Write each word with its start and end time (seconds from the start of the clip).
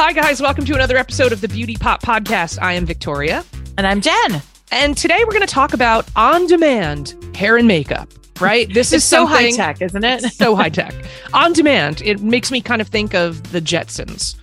Hi, 0.00 0.12
guys. 0.12 0.40
Welcome 0.40 0.64
to 0.66 0.74
another 0.76 0.96
episode 0.96 1.32
of 1.32 1.40
the 1.40 1.48
Beauty 1.48 1.74
Pop 1.74 2.02
Podcast. 2.02 2.62
I 2.62 2.74
am 2.74 2.86
Victoria. 2.86 3.44
And 3.76 3.84
I'm 3.84 4.00
Jen. 4.00 4.40
And 4.70 4.96
today 4.96 5.18
we're 5.24 5.32
going 5.32 5.40
to 5.40 5.52
talk 5.52 5.72
about 5.74 6.08
on 6.14 6.46
demand 6.46 7.16
hair 7.34 7.56
and 7.56 7.66
makeup, 7.66 8.08
right? 8.40 8.68
This 8.72 8.92
is 8.92 9.02
so 9.04 9.26
high 9.26 9.50
tech, 9.50 9.82
isn't 9.82 10.04
it? 10.04 10.22
so 10.32 10.54
high 10.54 10.68
tech. 10.68 10.94
On 11.34 11.52
demand, 11.52 12.00
it 12.02 12.20
makes 12.20 12.52
me 12.52 12.60
kind 12.60 12.80
of 12.80 12.86
think 12.86 13.12
of 13.12 13.50
the 13.50 13.60
Jetsons. 13.60 14.36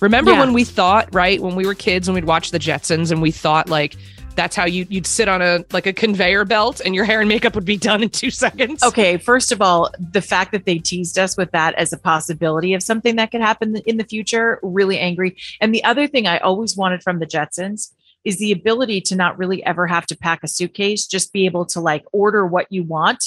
Remember 0.00 0.30
Yeah. 0.32 0.40
when 0.40 0.54
we 0.54 0.64
thought, 0.64 1.14
right, 1.14 1.40
when 1.42 1.56
we 1.56 1.66
were 1.66 1.74
kids 1.74 2.08
and 2.08 2.14
we'd 2.14 2.24
watch 2.24 2.50
the 2.50 2.58
Jetsons 2.58 3.12
and 3.12 3.20
we 3.20 3.30
thought 3.30 3.68
like 3.68 3.96
that's 4.34 4.56
how 4.56 4.64
you 4.64 4.86
you'd 4.88 5.06
sit 5.06 5.28
on 5.28 5.42
a 5.42 5.64
like 5.72 5.86
a 5.86 5.92
conveyor 5.92 6.44
belt 6.44 6.80
and 6.84 6.94
your 6.94 7.04
hair 7.04 7.20
and 7.20 7.28
makeup 7.28 7.54
would 7.54 7.64
be 7.64 7.76
done 7.76 8.02
in 8.02 8.10
2 8.10 8.30
seconds. 8.44 8.82
Okay, 8.82 9.16
first 9.18 9.52
of 9.52 9.62
all, 9.62 9.90
the 9.98 10.22
fact 10.22 10.52
that 10.52 10.64
they 10.64 10.78
teased 10.78 11.18
us 11.18 11.36
with 11.36 11.50
that 11.52 11.74
as 11.74 11.92
a 11.92 11.98
possibility 11.98 12.74
of 12.74 12.82
something 12.82 13.16
that 13.16 13.30
could 13.30 13.40
happen 13.40 13.76
in 13.86 13.96
the 13.96 14.04
future, 14.04 14.58
really 14.62 14.98
angry. 14.98 15.36
And 15.60 15.74
the 15.74 15.84
other 15.84 16.06
thing 16.06 16.26
I 16.26 16.38
always 16.38 16.76
wanted 16.76 17.02
from 17.02 17.18
the 17.18 17.26
Jetsons 17.26 17.92
is 18.24 18.38
the 18.38 18.52
ability 18.52 19.00
to 19.00 19.16
not 19.16 19.36
really 19.38 19.64
ever 19.64 19.86
have 19.86 20.06
to 20.06 20.16
pack 20.16 20.44
a 20.44 20.48
suitcase, 20.48 21.06
just 21.06 21.32
be 21.32 21.44
able 21.46 21.66
to 21.66 21.80
like 21.80 22.04
order 22.12 22.46
what 22.46 22.66
you 22.70 22.84
want 22.84 23.24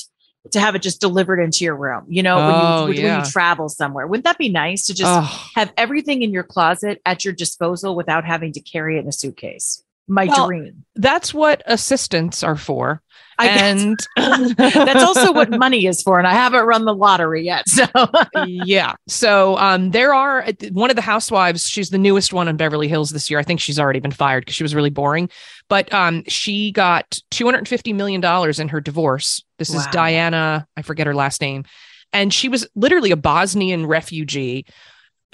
to 0.52 0.60
have 0.60 0.76
it 0.76 0.82
just 0.82 1.02
delivered 1.02 1.40
into 1.40 1.64
your 1.64 1.76
room, 1.76 2.06
you 2.08 2.22
know, 2.22 2.38
Oh, 2.38 2.86
when, 2.86 2.96
you, 2.96 3.02
when 3.04 3.12
yeah. 3.12 3.26
you 3.26 3.32
travel 3.32 3.68
somewhere. 3.68 4.06
Wouldn't 4.06 4.26
that 4.26 4.38
be 4.38 4.50
nice 4.50 4.86
to 4.86 4.94
just 4.94 5.10
Ugh. 5.12 5.50
have 5.56 5.74
everything 5.76 6.22
in 6.22 6.32
your 6.32 6.44
closet 6.44 7.02
at 7.06 7.26
your 7.26 7.34
disposal 7.34 7.96
without 7.96 8.26
having 8.26 8.54
to 8.54 8.60
carry 8.60 8.98
it 8.98 9.02
in 9.02 9.08
a 9.08 9.12
suitcase? 9.12 9.84
My 10.08 10.26
Well, 10.26 10.48
dream. 10.48 10.86
that's 10.96 11.34
what 11.34 11.64
assistants 11.66 12.44
are 12.44 12.56
for. 12.56 13.02
I 13.38 13.48
and 13.48 13.98
That's 14.56 15.04
also 15.04 15.34
what 15.34 15.50
money 15.50 15.88
is 15.88 16.02
for. 16.02 16.18
And 16.18 16.28
I 16.28 16.32
haven't 16.34 16.66
run 16.66 16.86
the 16.86 16.94
lottery 16.96 17.44
yet. 17.44 17.68
So 17.68 17.86
yeah. 18.46 18.94
So 19.08 19.58
um, 19.58 19.92
there 19.92 20.14
are 20.14 20.46
one 20.72 20.90
of 20.90 20.96
the 20.96 21.02
housewives. 21.02 21.68
She's 21.68 21.90
the 21.90 21.98
newest 21.98 22.32
one 22.32 22.48
in 22.48 22.56
Beverly 22.56 22.88
Hills 22.88 23.10
this 23.10 23.30
year. 23.30 23.40
I 23.40 23.44
think 23.44 23.60
she's 23.60 23.78
already 23.80 24.00
been 24.00 24.12
fired 24.12 24.42
because 24.42 24.56
she 24.56 24.64
was 24.64 24.74
really 24.74 24.90
boring. 24.90 25.30
But 25.68 25.92
um, 25.94 26.24
she 26.28 26.72
got 26.72 27.20
two 27.30 27.46
hundred 27.46 27.60
and 27.60 27.68
fifty 27.68 27.92
million 27.92 28.22
dollars 28.22 28.60
in 28.60 28.70
her 28.70 28.80
divorce. 28.80 29.44
This 29.58 29.74
is 29.74 29.86
Diana. 29.88 30.68
I 30.78 30.82
forget 30.82 31.08
her 31.08 31.16
last 31.16 31.42
name, 31.42 31.66
and 32.14 32.34
she 32.34 32.48
was 32.48 32.68
literally 32.76 33.12
a 33.12 33.18
Bosnian 33.18 33.86
refugee. 33.86 34.66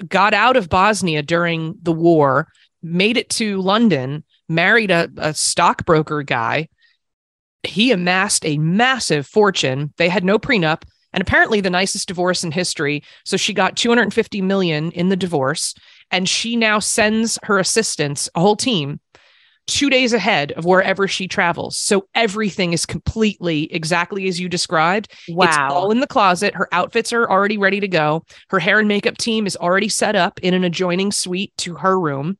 Got 0.08 0.34
out 0.34 0.56
of 0.56 0.68
Bosnia 0.68 1.22
during 1.22 1.76
the 1.82 1.92
war, 1.92 2.48
made 2.82 3.16
it 3.16 3.28
to 3.30 3.60
London, 3.60 4.24
married 4.48 4.90
a, 4.90 5.08
a 5.16 5.34
stockbroker 5.34 6.22
guy. 6.22 6.68
He 7.62 7.92
amassed 7.92 8.44
a 8.44 8.58
massive 8.58 9.26
fortune. 9.26 9.92
They 9.96 10.08
had 10.08 10.24
no 10.24 10.38
prenup 10.38 10.82
and 11.12 11.20
apparently 11.20 11.60
the 11.60 11.70
nicest 11.70 12.08
divorce 12.08 12.44
in 12.44 12.52
history. 12.52 13.02
So 13.24 13.36
she 13.36 13.52
got 13.52 13.76
250 13.76 14.40
million 14.42 14.90
in 14.92 15.08
the 15.08 15.16
divorce, 15.16 15.74
and 16.10 16.28
she 16.28 16.56
now 16.56 16.78
sends 16.78 17.38
her 17.44 17.58
assistants, 17.58 18.28
a 18.34 18.40
whole 18.40 18.56
team, 18.56 19.00
two 19.66 19.90
days 19.90 20.12
ahead 20.12 20.52
of 20.52 20.64
wherever 20.64 21.06
she 21.06 21.28
travels. 21.28 21.76
So 21.76 22.06
everything 22.14 22.72
is 22.72 22.84
completely 22.84 23.72
exactly 23.72 24.26
as 24.26 24.40
you 24.40 24.48
described. 24.48 25.12
It's 25.28 25.36
wow. 25.36 25.68
all 25.70 25.90
in 25.90 26.00
the 26.00 26.06
closet. 26.06 26.54
Her 26.54 26.68
outfits 26.72 27.12
are 27.12 27.30
already 27.30 27.58
ready 27.58 27.80
to 27.80 27.88
go. 27.88 28.24
Her 28.50 28.58
hair 28.58 28.78
and 28.78 28.88
makeup 28.88 29.18
team 29.18 29.46
is 29.46 29.56
already 29.56 29.88
set 29.88 30.16
up 30.16 30.40
in 30.40 30.54
an 30.54 30.64
adjoining 30.64 31.12
suite 31.12 31.52
to 31.58 31.76
her 31.76 31.98
room. 31.98 32.38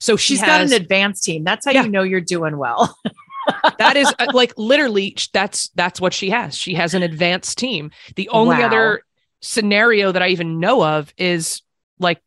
So 0.00 0.16
she 0.16 0.34
She's 0.34 0.40
got 0.42 0.60
an 0.60 0.72
advanced 0.72 1.24
team. 1.24 1.44
That's 1.44 1.64
how 1.64 1.72
Yeah. 1.72 1.84
you 1.84 1.90
know 1.90 2.02
you're 2.02 2.20
doing 2.20 2.56
well. 2.58 2.96
that 3.78 3.96
is 3.96 4.12
uh, 4.18 4.26
like 4.34 4.52
literally 4.58 5.16
that's 5.32 5.68
that's 5.70 6.00
what 6.02 6.12
she 6.12 6.28
has 6.28 6.54
she 6.54 6.74
has 6.74 6.92
an 6.92 7.02
advanced 7.02 7.56
team 7.56 7.90
the 8.16 8.28
only 8.28 8.56
Wow. 8.58 8.66
other 8.66 9.02
scenario 9.40 10.12
that 10.12 10.20
i 10.22 10.28
even 10.28 10.60
know 10.60 10.84
of 10.84 11.14
is 11.16 11.62
like 11.98 12.20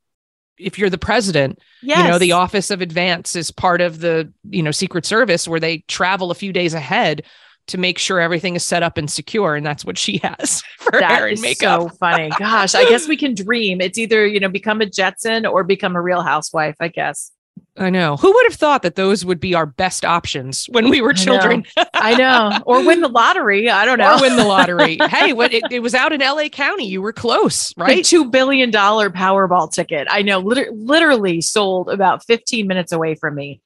if 0.57 0.79
you're 0.79 0.89
the 0.89 0.97
president 0.97 1.59
Yes. 1.83 1.99
you 1.99 2.03
know 2.11 2.17
the 2.17 2.31
office 2.31 2.71
of 2.71 2.81
advance 2.81 3.35
is 3.35 3.51
part 3.51 3.81
of 3.81 3.99
the 3.99 4.33
you 4.49 4.63
know 4.63 4.71
secret 4.71 5.05
service 5.05 5.47
where 5.47 5.59
they 5.59 5.79
travel 5.87 6.31
a 6.31 6.35
few 6.35 6.51
days 6.51 6.73
ahead 6.73 7.21
to 7.67 7.77
make 7.77 7.99
sure 7.99 8.19
everything 8.19 8.55
is 8.55 8.63
set 8.65 8.81
up 8.81 8.97
and 8.97 9.07
secure 9.11 9.55
and 9.55 9.63
that's 9.63 9.85
what 9.85 9.99
she 9.99 10.17
has 10.23 10.63
for 10.79 10.91
That 10.99 11.11
hair 11.11 11.27
and 11.27 11.33
is 11.33 11.41
makeup 11.43 11.81
so 11.83 11.89
funny. 11.99 12.29
Gosh, 12.39 12.73
I 12.73 12.89
guess 12.89 13.07
we 13.07 13.15
can 13.15 13.35
dream. 13.35 13.79
It's 13.79 13.99
either, 13.99 14.25
you 14.25 14.39
know, 14.39 14.49
become 14.49 14.81
a 14.81 14.87
Jetson 14.87 15.45
or 15.45 15.63
become 15.63 15.95
a 15.95 16.01
real 16.01 16.23
housewife, 16.23 16.75
I 16.79 16.87
guess. 16.87 17.31
I 17.77 17.89
know 17.89 18.17
who 18.17 18.31
would 18.33 18.45
have 18.45 18.55
thought 18.59 18.81
that 18.83 18.95
those 18.95 19.23
would 19.23 19.39
be 19.39 19.55
our 19.55 19.65
best 19.65 20.03
options 20.03 20.65
when 20.71 20.89
we 20.89 21.01
were 21.01 21.11
I 21.11 21.13
know. 21.13 21.23
children 21.23 21.65
I 21.93 22.15
know. 22.15 22.59
or 22.65 22.85
win 22.85 23.01
the 23.01 23.07
lottery. 23.07 23.69
I 23.69 23.85
don't 23.85 23.99
know. 23.99 24.15
or 24.17 24.21
win 24.21 24.35
the 24.35 24.43
lottery 24.43 24.97
hey 25.09 25.33
what 25.33 25.53
it, 25.53 25.63
it 25.71 25.79
was 25.81 25.93
out 25.95 26.11
in 26.11 26.19
la 26.21 26.47
county 26.49 26.85
you 26.87 27.01
were 27.01 27.13
close 27.13 27.69
The 27.77 27.83
right 27.83 28.03
$2 28.03 28.29
billion 28.31 28.71
Powerball 28.71 29.71
ticket. 29.71 30.07
I 30.11 30.21
know, 30.21 30.39
liter- 30.39 30.71
literally 30.73 31.41
sold 31.41 31.89
about 31.89 32.25
15 32.25 32.67
minutes 32.67 32.91
away 32.91 33.15
from 33.15 33.35
me. 33.35 33.61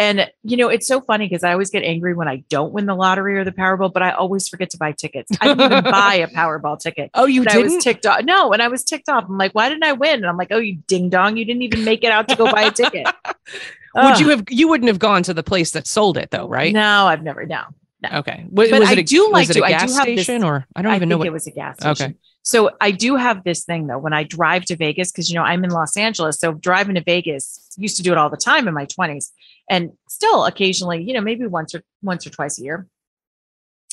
And, 0.00 0.30
you 0.42 0.56
know, 0.56 0.68
it's 0.68 0.86
so 0.86 1.02
funny 1.02 1.26
because 1.28 1.44
I 1.44 1.52
always 1.52 1.68
get 1.68 1.82
angry 1.82 2.14
when 2.14 2.26
I 2.26 2.36
don't 2.48 2.72
win 2.72 2.86
the 2.86 2.94
lottery 2.94 3.36
or 3.36 3.44
the 3.44 3.52
Powerball, 3.52 3.92
but 3.92 4.02
I 4.02 4.12
always 4.12 4.48
forget 4.48 4.70
to 4.70 4.78
buy 4.78 4.92
tickets. 4.92 5.30
I 5.42 5.48
didn't 5.48 5.70
even 5.72 5.84
buy 5.84 6.14
a 6.14 6.26
Powerball 6.28 6.80
ticket. 6.80 7.10
oh 7.12 7.26
you 7.26 7.42
And 7.42 7.50
I 7.50 7.52
didn't 7.52 7.74
was 7.74 7.84
ticked 7.84 8.06
off. 8.06 8.24
No, 8.24 8.52
and 8.54 8.62
I 8.62 8.68
was 8.68 8.82
ticked 8.82 9.10
off. 9.10 9.24
I'm 9.28 9.36
like, 9.36 9.52
why 9.52 9.68
didn't 9.68 9.84
I 9.84 9.92
win? 9.92 10.14
And 10.14 10.26
I'm 10.26 10.38
like, 10.38 10.48
oh, 10.52 10.58
you 10.58 10.76
ding 10.86 11.10
dong, 11.10 11.36
you 11.36 11.44
didn't 11.44 11.62
even 11.62 11.84
make 11.84 12.02
it 12.02 12.10
out 12.10 12.28
to 12.28 12.36
go 12.36 12.50
buy 12.50 12.62
a 12.62 12.70
ticket. 12.70 13.06
Would 13.94 14.20
you 14.20 14.28
have? 14.30 14.44
You 14.48 14.68
wouldn't 14.68 14.88
have 14.88 14.98
gone 15.00 15.22
to 15.24 15.34
the 15.34 15.42
place 15.42 15.72
that 15.72 15.86
sold 15.86 16.16
it, 16.16 16.30
though, 16.30 16.48
right? 16.48 16.72
No, 16.72 17.06
I've 17.06 17.22
never. 17.22 17.44
No, 17.44 17.64
Okay. 18.14 18.46
Was, 18.50 18.70
But 18.70 18.80
was 18.80 18.88
I 18.88 18.92
it 18.92 18.98
a, 19.00 19.02
do 19.02 19.24
like 19.30 19.48
was 19.48 19.50
it 19.50 19.56
a 19.56 19.60
to- 19.60 19.64
I 19.66 19.68
do 19.68 19.72
gas 19.80 19.96
have 19.96 20.06
this- 20.06 20.24
station, 20.24 20.44
or 20.44 20.66
I 20.74 20.80
don't 20.82 20.92
I 20.92 20.96
even 20.96 21.08
know 21.10 21.18
what? 21.18 21.26
it 21.26 21.32
was 21.32 21.46
a 21.46 21.50
gas 21.50 21.76
station. 21.76 22.12
Okay. 22.12 22.14
So 22.42 22.70
I 22.80 22.90
do 22.90 23.16
have 23.16 23.44
this 23.44 23.64
thing 23.64 23.86
though. 23.86 23.98
When 23.98 24.12
I 24.12 24.24
drive 24.24 24.64
to 24.66 24.76
Vegas, 24.76 25.12
because 25.12 25.30
you 25.30 25.36
know 25.36 25.42
I'm 25.42 25.64
in 25.64 25.70
Los 25.70 25.96
Angeles, 25.96 26.38
so 26.38 26.52
driving 26.52 26.94
to 26.94 27.02
Vegas 27.02 27.68
used 27.76 27.96
to 27.96 28.02
do 28.02 28.12
it 28.12 28.18
all 28.18 28.30
the 28.30 28.36
time 28.36 28.66
in 28.66 28.74
my 28.74 28.86
20s, 28.86 29.30
and 29.68 29.92
still 30.08 30.46
occasionally, 30.46 31.02
you 31.02 31.14
know, 31.14 31.20
maybe 31.20 31.46
once 31.46 31.74
or 31.74 31.82
once 32.02 32.26
or 32.26 32.30
twice 32.30 32.58
a 32.58 32.62
year. 32.62 32.86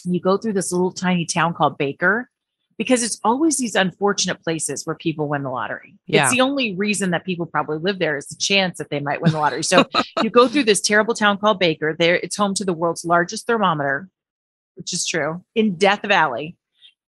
You 0.04 0.22
go 0.22 0.38
through 0.38 0.54
this 0.54 0.72
little 0.72 0.92
tiny 0.92 1.26
town 1.26 1.54
called 1.54 1.78
Baker, 1.78 2.30
because 2.78 3.02
it's 3.02 3.20
always 3.24 3.58
these 3.58 3.76
unfortunate 3.76 4.44
places 4.44 4.86
where 4.86 4.96
people 4.96 5.28
win 5.28 5.44
the 5.44 5.50
lottery. 5.50 5.96
Yeah. 6.06 6.24
It's 6.24 6.32
the 6.32 6.42
only 6.42 6.76
reason 6.76 7.12
that 7.12 7.26
people 7.26 7.46
probably 7.46 7.80
live 7.80 8.00
there 8.00 8.18
is 8.18 8.28
the 8.28 8.36
chance 8.36 8.78
that 8.78 8.90
they 8.90 9.00
might 9.00 9.22
win 9.22 9.32
the 9.32 9.40
lottery. 9.40 9.64
So 9.64 9.86
you 10.24 10.30
go 10.30 10.48
through 10.48 10.66
this 10.66 10.82
terrible 10.82 11.16
town 11.16 11.40
called 11.40 11.60
Baker. 11.60 11.96
There, 11.98 12.16
it's 12.16 12.36
home 12.36 12.54
to 12.56 12.66
the 12.66 12.74
world's 12.74 13.04
largest 13.04 13.48
thermometer, 13.48 14.10
which 14.76 14.94
is 14.94 15.06
true 15.06 15.44
in 15.56 15.76
Death 15.76 16.02
Valley. 16.04 16.56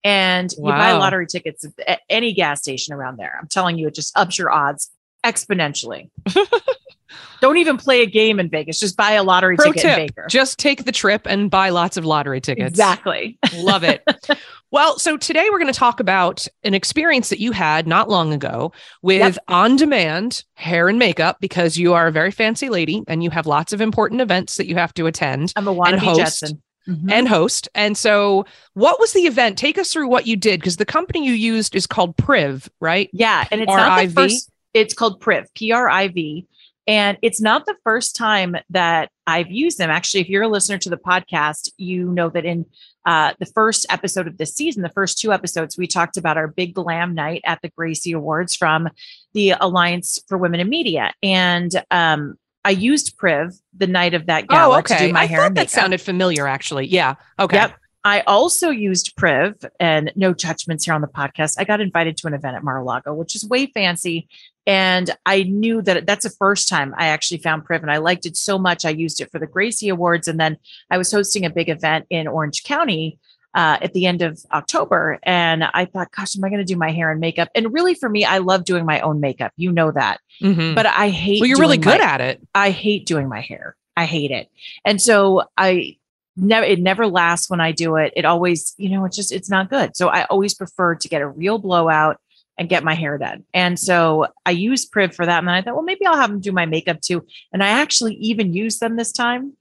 And 0.06 0.52
you 0.52 0.62
buy 0.62 0.92
lottery 0.92 1.26
tickets 1.26 1.66
at 1.86 2.00
any 2.08 2.32
gas 2.32 2.60
station 2.60 2.94
around 2.94 3.16
there. 3.18 3.36
I'm 3.40 3.48
telling 3.48 3.76
you, 3.76 3.88
it 3.88 3.94
just 3.94 4.16
ups 4.16 4.38
your 4.38 4.52
odds 4.52 4.88
exponentially. 5.24 6.10
Don't 7.40 7.56
even 7.58 7.76
play 7.76 8.02
a 8.02 8.06
game 8.06 8.38
in 8.40 8.48
Vegas. 8.48 8.78
Just 8.78 8.96
buy 8.96 9.12
a 9.12 9.22
lottery 9.22 9.56
Pro 9.56 9.72
ticket 9.72 9.84
in 9.84 9.90
tip: 9.90 10.16
Baker. 10.16 10.26
just 10.28 10.58
take 10.58 10.84
the 10.84 10.92
trip 10.92 11.22
and 11.26 11.50
buy 11.50 11.70
lots 11.70 11.96
of 11.96 12.04
lottery 12.04 12.40
tickets. 12.40 12.68
Exactly. 12.68 13.38
Love 13.56 13.84
it. 13.84 14.02
well, 14.70 14.98
so 14.98 15.16
today 15.16 15.48
we're 15.50 15.58
going 15.58 15.72
to 15.72 15.78
talk 15.78 16.00
about 16.00 16.46
an 16.64 16.74
experience 16.74 17.28
that 17.30 17.40
you 17.40 17.52
had 17.52 17.86
not 17.86 18.08
long 18.08 18.32
ago 18.32 18.72
with 19.02 19.20
Yep. 19.34 19.38
on-demand 19.48 20.44
hair 20.54 20.88
and 20.88 20.98
makeup 20.98 21.38
because 21.40 21.76
you 21.76 21.94
are 21.94 22.06
a 22.06 22.12
very 22.12 22.30
fancy 22.30 22.68
lady 22.68 23.02
and 23.08 23.22
you 23.22 23.30
have 23.30 23.46
lots 23.46 23.72
of 23.72 23.80
important 23.80 24.20
events 24.20 24.56
that 24.56 24.66
you 24.66 24.74
have 24.76 24.94
to 24.94 25.06
attend. 25.06 25.52
I'm 25.56 25.68
a 25.68 25.74
wannabe 25.74 25.98
host. 25.98 26.18
Jetson. 26.18 26.62
Mhm. 26.88 27.10
and 27.10 27.28
host. 27.28 27.68
And 27.74 27.96
so, 27.96 28.46
what 28.74 29.00
was 29.00 29.12
the 29.12 29.22
event? 29.26 29.58
Take 29.58 29.78
us 29.78 29.92
through 29.92 30.08
what 30.08 30.26
you 30.26 30.36
did 30.36 30.60
because 30.60 30.76
the 30.76 30.84
company 30.84 31.26
you 31.26 31.32
used 31.32 31.74
is 31.74 31.86
called 31.86 32.16
Priv, 32.16 32.68
right? 32.80 33.10
Yeah, 33.12 33.44
and 33.50 33.60
it's 33.60 33.68
not 33.68 34.00
the 34.00 34.08
first. 34.08 34.50
It's 34.74 34.94
called 34.94 35.20
Priv, 35.20 35.52
P 35.54 35.72
R 35.72 35.88
I 35.88 36.08
V, 36.08 36.46
and 36.86 37.18
it's 37.22 37.40
not 37.40 37.66
the 37.66 37.76
first 37.82 38.14
time 38.14 38.56
that 38.70 39.10
I've 39.26 39.50
used 39.50 39.78
them. 39.78 39.90
Actually, 39.90 40.20
if 40.20 40.28
you're 40.28 40.42
a 40.42 40.48
listener 40.48 40.78
to 40.78 40.90
the 40.90 40.96
podcast, 40.96 41.70
you 41.76 42.08
know 42.12 42.28
that 42.30 42.44
in 42.44 42.66
uh, 43.04 43.32
the 43.38 43.46
first 43.46 43.86
episode 43.88 44.26
of 44.26 44.36
this 44.36 44.54
season, 44.54 44.82
the 44.82 44.88
first 44.90 45.18
two 45.18 45.32
episodes, 45.32 45.78
we 45.78 45.86
talked 45.86 46.16
about 46.16 46.36
our 46.36 46.48
big 46.48 46.74
glam 46.74 47.14
night 47.14 47.40
at 47.44 47.60
the 47.62 47.68
Gracie 47.70 48.12
Awards 48.12 48.54
from 48.54 48.88
the 49.32 49.54
Alliance 49.58 50.20
for 50.28 50.38
Women 50.38 50.60
in 50.60 50.68
Media, 50.68 51.12
and 51.22 51.72
um, 51.90 52.36
I 52.66 52.70
used 52.70 53.16
Priv 53.16 53.52
the 53.76 53.86
night 53.86 54.12
of 54.12 54.26
that 54.26 54.44
oh, 54.48 54.52
gala 54.52 54.74
oh, 54.74 54.78
okay. 54.80 54.98
to 54.98 55.06
do 55.06 55.12
my 55.12 55.20
I 55.20 55.26
hair 55.26 55.42
thought 55.42 55.54
that 55.54 55.70
sounded 55.70 56.00
familiar, 56.00 56.48
actually. 56.48 56.88
Yeah. 56.88 57.14
Okay. 57.38 57.58
Yep. 57.58 57.76
I 58.02 58.22
also 58.22 58.70
used 58.70 59.14
Priv 59.16 59.54
and 59.78 60.12
no 60.16 60.34
judgments 60.34 60.84
here 60.84 60.92
on 60.92 61.00
the 61.00 61.06
podcast. 61.06 61.54
I 61.60 61.64
got 61.64 61.80
invited 61.80 62.16
to 62.18 62.26
an 62.26 62.34
event 62.34 62.56
at 62.56 62.64
Mar-a-Lago, 62.64 63.14
which 63.14 63.36
is 63.36 63.48
way 63.48 63.66
fancy. 63.66 64.28
And 64.66 65.16
I 65.24 65.44
knew 65.44 65.80
that 65.82 66.06
that's 66.06 66.24
the 66.24 66.30
first 66.30 66.68
time 66.68 66.92
I 66.98 67.06
actually 67.06 67.38
found 67.38 67.64
Priv 67.64 67.82
and 67.82 67.90
I 67.90 67.98
liked 67.98 68.26
it 68.26 68.36
so 68.36 68.58
much. 68.58 68.84
I 68.84 68.90
used 68.90 69.20
it 69.20 69.30
for 69.30 69.38
the 69.38 69.46
Gracie 69.46 69.88
Awards. 69.88 70.26
And 70.26 70.40
then 70.40 70.56
I 70.90 70.98
was 70.98 71.12
hosting 71.12 71.44
a 71.44 71.50
big 71.50 71.68
event 71.68 72.06
in 72.10 72.26
Orange 72.26 72.64
County 72.64 73.20
uh, 73.56 73.78
at 73.80 73.92
the 73.94 74.06
end 74.06 74.22
of 74.22 74.38
October. 74.52 75.18
And 75.24 75.64
I 75.64 75.86
thought, 75.86 76.12
gosh, 76.12 76.36
am 76.36 76.44
I 76.44 76.48
going 76.48 76.58
to 76.58 76.64
do 76.64 76.76
my 76.76 76.92
hair 76.92 77.10
and 77.10 77.18
makeup? 77.18 77.48
And 77.54 77.72
really 77.72 77.94
for 77.94 78.08
me, 78.08 78.24
I 78.24 78.38
love 78.38 78.64
doing 78.64 78.84
my 78.84 79.00
own 79.00 79.18
makeup. 79.18 79.52
You 79.56 79.72
know 79.72 79.90
that. 79.90 80.20
Mhm. 80.40 80.74
But 80.74 80.86
I 80.86 81.08
hate 81.08 81.40
well, 81.40 81.48
you're 81.48 81.58
really 81.58 81.78
good 81.78 81.98
my- 82.00 82.06
at 82.06 82.20
it. 82.20 82.46
I 82.54 82.70
hate 82.70 83.06
doing 83.06 83.28
my 83.28 83.40
hair. 83.40 83.74
I 83.96 84.04
hate 84.04 84.30
it. 84.30 84.48
And 84.84 85.00
so 85.02 85.44
I 85.56 85.96
never 86.36 86.66
it 86.66 86.80
never 86.80 87.06
lasts 87.06 87.48
when 87.48 87.60
I 87.60 87.72
do 87.72 87.96
it. 87.96 88.12
It 88.14 88.26
always, 88.26 88.74
you 88.76 88.90
know, 88.90 89.06
it's 89.06 89.16
just 89.16 89.32
it's 89.32 89.48
not 89.50 89.70
good. 89.70 89.96
So 89.96 90.08
I 90.08 90.24
always 90.26 90.52
prefer 90.54 90.94
to 90.94 91.08
get 91.08 91.22
a 91.22 91.26
real 91.26 91.58
blowout, 91.58 92.20
and 92.58 92.70
get 92.70 92.82
my 92.82 92.94
hair 92.94 93.18
done. 93.18 93.44
And 93.52 93.78
so 93.78 94.28
I 94.46 94.50
used 94.52 94.90
Priv 94.90 95.14
for 95.14 95.26
that. 95.26 95.38
And 95.40 95.46
then 95.46 95.54
I 95.54 95.60
thought, 95.60 95.74
well, 95.74 95.82
maybe 95.82 96.06
I'll 96.06 96.16
have 96.16 96.30
them 96.30 96.40
do 96.40 96.52
my 96.52 96.64
makeup 96.64 97.02
too. 97.02 97.22
And 97.52 97.62
I 97.62 97.68
actually 97.68 98.14
even 98.14 98.54
used 98.54 98.80
them 98.80 98.96
this 98.96 99.12
time 99.12 99.52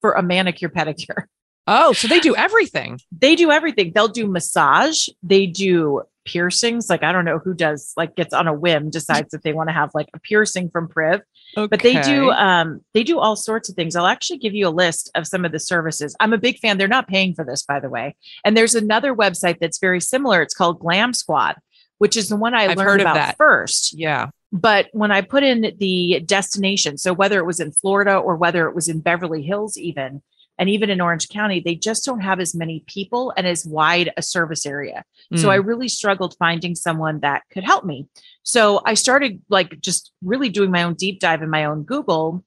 for 0.00 0.12
a 0.12 0.22
manicure 0.22 0.68
pedicure. 0.68 1.24
Oh, 1.66 1.92
so 1.92 2.08
they 2.08 2.20
do 2.20 2.36
everything. 2.36 3.00
They 3.10 3.34
do 3.34 3.50
everything. 3.50 3.92
They'll 3.94 4.08
do 4.08 4.26
massage, 4.28 5.08
they 5.22 5.46
do 5.46 6.02
piercings. 6.24 6.90
Like 6.90 7.02
I 7.02 7.12
don't 7.12 7.24
know 7.24 7.38
who 7.38 7.54
does 7.54 7.92
like 7.96 8.16
gets 8.16 8.34
on 8.34 8.46
a 8.46 8.52
whim, 8.52 8.90
decides 8.90 9.30
that 9.30 9.42
they 9.42 9.52
want 9.52 9.68
to 9.68 9.72
have 9.72 9.90
like 9.94 10.08
a 10.14 10.18
piercing 10.20 10.70
from 10.70 10.88
Priv. 10.88 11.22
Okay. 11.56 11.68
But 11.68 11.80
they 11.80 12.00
do 12.02 12.30
um 12.32 12.80
they 12.92 13.02
do 13.02 13.18
all 13.18 13.36
sorts 13.36 13.68
of 13.68 13.76
things. 13.76 13.96
I'll 13.96 14.06
actually 14.06 14.38
give 14.38 14.54
you 14.54 14.68
a 14.68 14.70
list 14.70 15.10
of 15.14 15.26
some 15.26 15.44
of 15.44 15.52
the 15.52 15.60
services. 15.60 16.14
I'm 16.20 16.32
a 16.32 16.38
big 16.38 16.58
fan. 16.58 16.78
They're 16.78 16.88
not 16.88 17.08
paying 17.08 17.34
for 17.34 17.44
this, 17.44 17.62
by 17.62 17.80
the 17.80 17.88
way. 17.88 18.16
And 18.44 18.56
there's 18.56 18.74
another 18.74 19.14
website 19.14 19.58
that's 19.60 19.78
very 19.78 20.00
similar. 20.00 20.42
It's 20.42 20.54
called 20.54 20.80
Glam 20.80 21.14
Squad, 21.14 21.56
which 21.98 22.16
is 22.16 22.28
the 22.28 22.36
one 22.36 22.54
I 22.54 22.66
I've 22.66 22.76
learned 22.76 23.00
about 23.00 23.14
that. 23.14 23.36
first. 23.36 23.94
Yeah. 23.96 24.30
But 24.52 24.88
when 24.92 25.10
I 25.10 25.22
put 25.22 25.42
in 25.42 25.74
the 25.78 26.20
destination, 26.24 26.98
so 26.98 27.12
whether 27.12 27.38
it 27.38 27.46
was 27.46 27.60
in 27.60 27.72
Florida 27.72 28.16
or 28.16 28.36
whether 28.36 28.68
it 28.68 28.74
was 28.74 28.88
in 28.88 29.00
Beverly 29.00 29.42
Hills, 29.42 29.76
even, 29.76 30.22
and 30.58 30.68
even 30.70 30.90
in 30.90 31.00
Orange 31.00 31.28
County, 31.28 31.60
they 31.60 31.74
just 31.74 32.04
don't 32.04 32.20
have 32.20 32.40
as 32.40 32.54
many 32.54 32.82
people 32.86 33.32
and 33.36 33.46
as 33.46 33.66
wide 33.66 34.12
a 34.16 34.22
service 34.22 34.64
area. 34.64 35.04
So 35.34 35.48
Mm. 35.48 35.50
I 35.50 35.54
really 35.56 35.88
struggled 35.88 36.36
finding 36.38 36.74
someone 36.74 37.20
that 37.20 37.42
could 37.50 37.64
help 37.64 37.84
me. 37.84 38.06
So 38.42 38.80
I 38.84 38.94
started 38.94 39.42
like 39.48 39.80
just 39.80 40.12
really 40.22 40.48
doing 40.48 40.70
my 40.70 40.82
own 40.82 40.94
deep 40.94 41.20
dive 41.20 41.42
in 41.42 41.50
my 41.50 41.64
own 41.64 41.82
Google, 41.82 42.44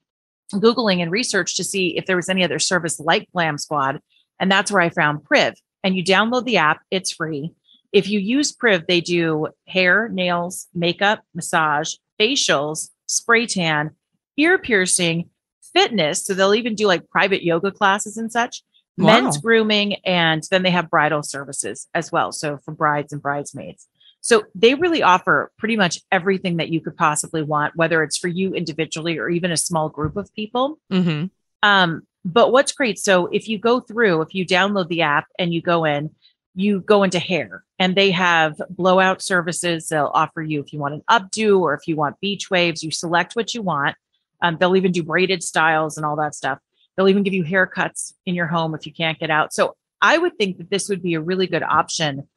Googling 0.54 1.02
and 1.02 1.12
research 1.12 1.56
to 1.58 1.64
see 1.64 1.98
if 1.98 2.06
there 2.06 2.16
was 2.16 2.30
any 2.30 2.44
other 2.44 2.60
service 2.60 3.00
like 3.00 3.30
Glam 3.32 3.58
Squad. 3.58 4.00
And 4.40 4.52
that's 4.52 4.72
where 4.72 4.82
I 4.82 4.90
found 4.90 5.24
Priv. 5.24 5.54
And 5.84 5.96
you 5.96 6.04
download 6.04 6.46
the 6.46 6.58
app, 6.58 6.82
it's 6.90 7.12
free. 7.12 7.54
If 7.92 8.08
you 8.08 8.20
use 8.20 8.52
Priv, 8.52 8.86
they 8.88 9.02
do 9.02 9.50
hair, 9.68 10.10
nails, 10.10 10.68
makeup, 10.74 11.24
massage, 11.36 11.96
facials, 12.20 12.90
spray 13.08 13.46
tan, 13.46 13.92
ear 14.38 14.58
piercing, 14.58 15.30
fitness. 15.74 16.26
So 16.26 16.34
they'll 16.34 16.56
even 16.56 16.76
do 16.76 16.88
like 16.88 17.10
private 17.10 17.44
yoga 17.44 17.72
classes 17.72 18.18
and 18.18 18.32
such, 18.32 18.64
Wow. 18.98 19.06
men's 19.06 19.38
grooming, 19.38 19.96
and 20.06 20.44
then 20.52 20.64
they 20.64 20.72
have 20.72 20.90
bridal 20.90 21.24
services 21.24 21.88
as 21.94 22.12
well. 22.12 22.32
So 22.34 22.58
for 22.58 22.74
brides 22.74 23.14
and 23.14 23.22
bridesmaids. 23.22 23.88
So 24.22 24.44
they 24.54 24.76
really 24.76 25.02
offer 25.02 25.52
pretty 25.58 25.78
much 25.78 26.02
everything 26.12 26.58
that 26.58 26.68
you 26.68 26.82
could 26.82 26.98
possibly 26.98 27.42
want, 27.42 27.78
whether 27.78 28.04
it's 28.04 28.18
for 28.18 28.28
you 28.28 28.54
individually 28.54 29.18
or 29.18 29.30
even 29.30 29.52
a 29.52 29.58
small 29.58 29.88
group 29.88 30.18
of 30.18 30.34
people. 30.34 30.80
hmm 30.92 31.26
Um, 31.64 32.02
but 32.26 32.52
what's 32.52 32.74
great, 32.74 33.00
so 33.00 33.28
if 33.28 33.48
you 33.48 33.58
go 33.58 33.80
through, 33.80 34.22
if 34.22 34.36
you 34.36 34.46
download 34.46 34.90
the 34.90 35.04
app 35.04 35.28
and 35.40 35.54
you 35.54 35.62
go 35.62 35.86
in, 35.86 36.10
you 36.54 36.82
go 36.82 37.04
into 37.04 37.20
hair 37.20 37.64
and 37.78 37.96
they 37.96 38.12
have 38.12 38.60
blowout 38.70 39.22
services. 39.22 39.88
They'll 39.88 40.12
offer 40.14 40.42
you 40.42 40.60
if 40.60 40.74
you 40.74 40.80
want 40.80 40.96
an 40.96 41.04
updo 41.10 41.62
or 41.62 41.74
if 41.74 41.88
you 41.88 41.96
want 41.96 42.20
beach 42.20 42.52
waves, 42.52 42.84
you 42.84 42.92
select 42.92 43.38
what 43.38 43.54
you 43.54 43.62
want. 43.62 43.96
Um, 44.42 44.58
they'll 44.60 44.76
even 44.76 44.92
do 44.92 45.04
braided 45.04 45.44
styles 45.44 45.98
and 45.98 46.06
all 46.06 46.16
that 46.18 46.36
stuff. 46.36 46.60
They'll 46.96 47.10
even 47.10 47.24
give 47.24 47.34
you 47.34 47.44
haircuts 47.44 48.14
in 48.26 48.36
your 48.36 48.48
home 48.48 48.76
if 48.76 48.86
you 48.86 48.94
can't 48.94 49.20
get 49.20 49.30
out. 49.30 49.54
So 49.54 49.76
I 50.02 50.18
would 50.18 50.38
think 50.38 50.58
that 50.58 50.70
this 50.70 50.90
would 50.90 51.02
be 51.02 51.14
a 51.14 51.22
really 51.22 51.48
good 51.48 51.64
option 51.64 52.28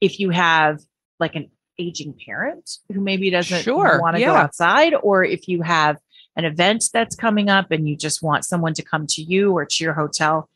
if 0.00 0.18
you 0.18 0.30
have 0.30 0.80
like 1.20 1.36
an 1.36 1.50
aging 1.78 2.14
parent 2.26 2.78
who 2.92 3.00
maybe 3.00 3.30
doesn't 3.30 3.62
Sure, 3.62 4.00
want 4.00 4.16
to 4.16 4.22
go 4.22 4.34
outside, 4.34 4.94
or 4.94 5.24
if 5.24 5.48
you 5.48 5.62
have 5.62 5.98
an 6.36 6.44
event 6.44 6.84
that's 6.92 7.14
coming 7.14 7.48
up 7.48 7.70
and 7.70 7.88
you 7.88 7.96
just 7.96 8.22
want 8.22 8.44
someone 8.44 8.74
to 8.74 8.82
come 8.82 9.06
to 9.06 9.22
you 9.22 9.52
or 9.52 9.64
to 9.66 9.84
your 9.84 9.92
hotel. 9.92 10.48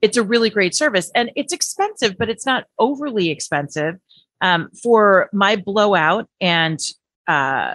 It's 0.00 0.16
a 0.16 0.22
really 0.22 0.50
great 0.50 0.74
service 0.74 1.10
and 1.14 1.30
it's 1.34 1.52
expensive, 1.52 2.16
but 2.18 2.28
it's 2.28 2.46
not 2.46 2.64
overly 2.78 3.30
expensive. 3.30 3.96
Um, 4.40 4.68
for 4.82 5.30
my 5.32 5.56
blowout 5.56 6.28
and 6.40 6.78
uh, 7.26 7.74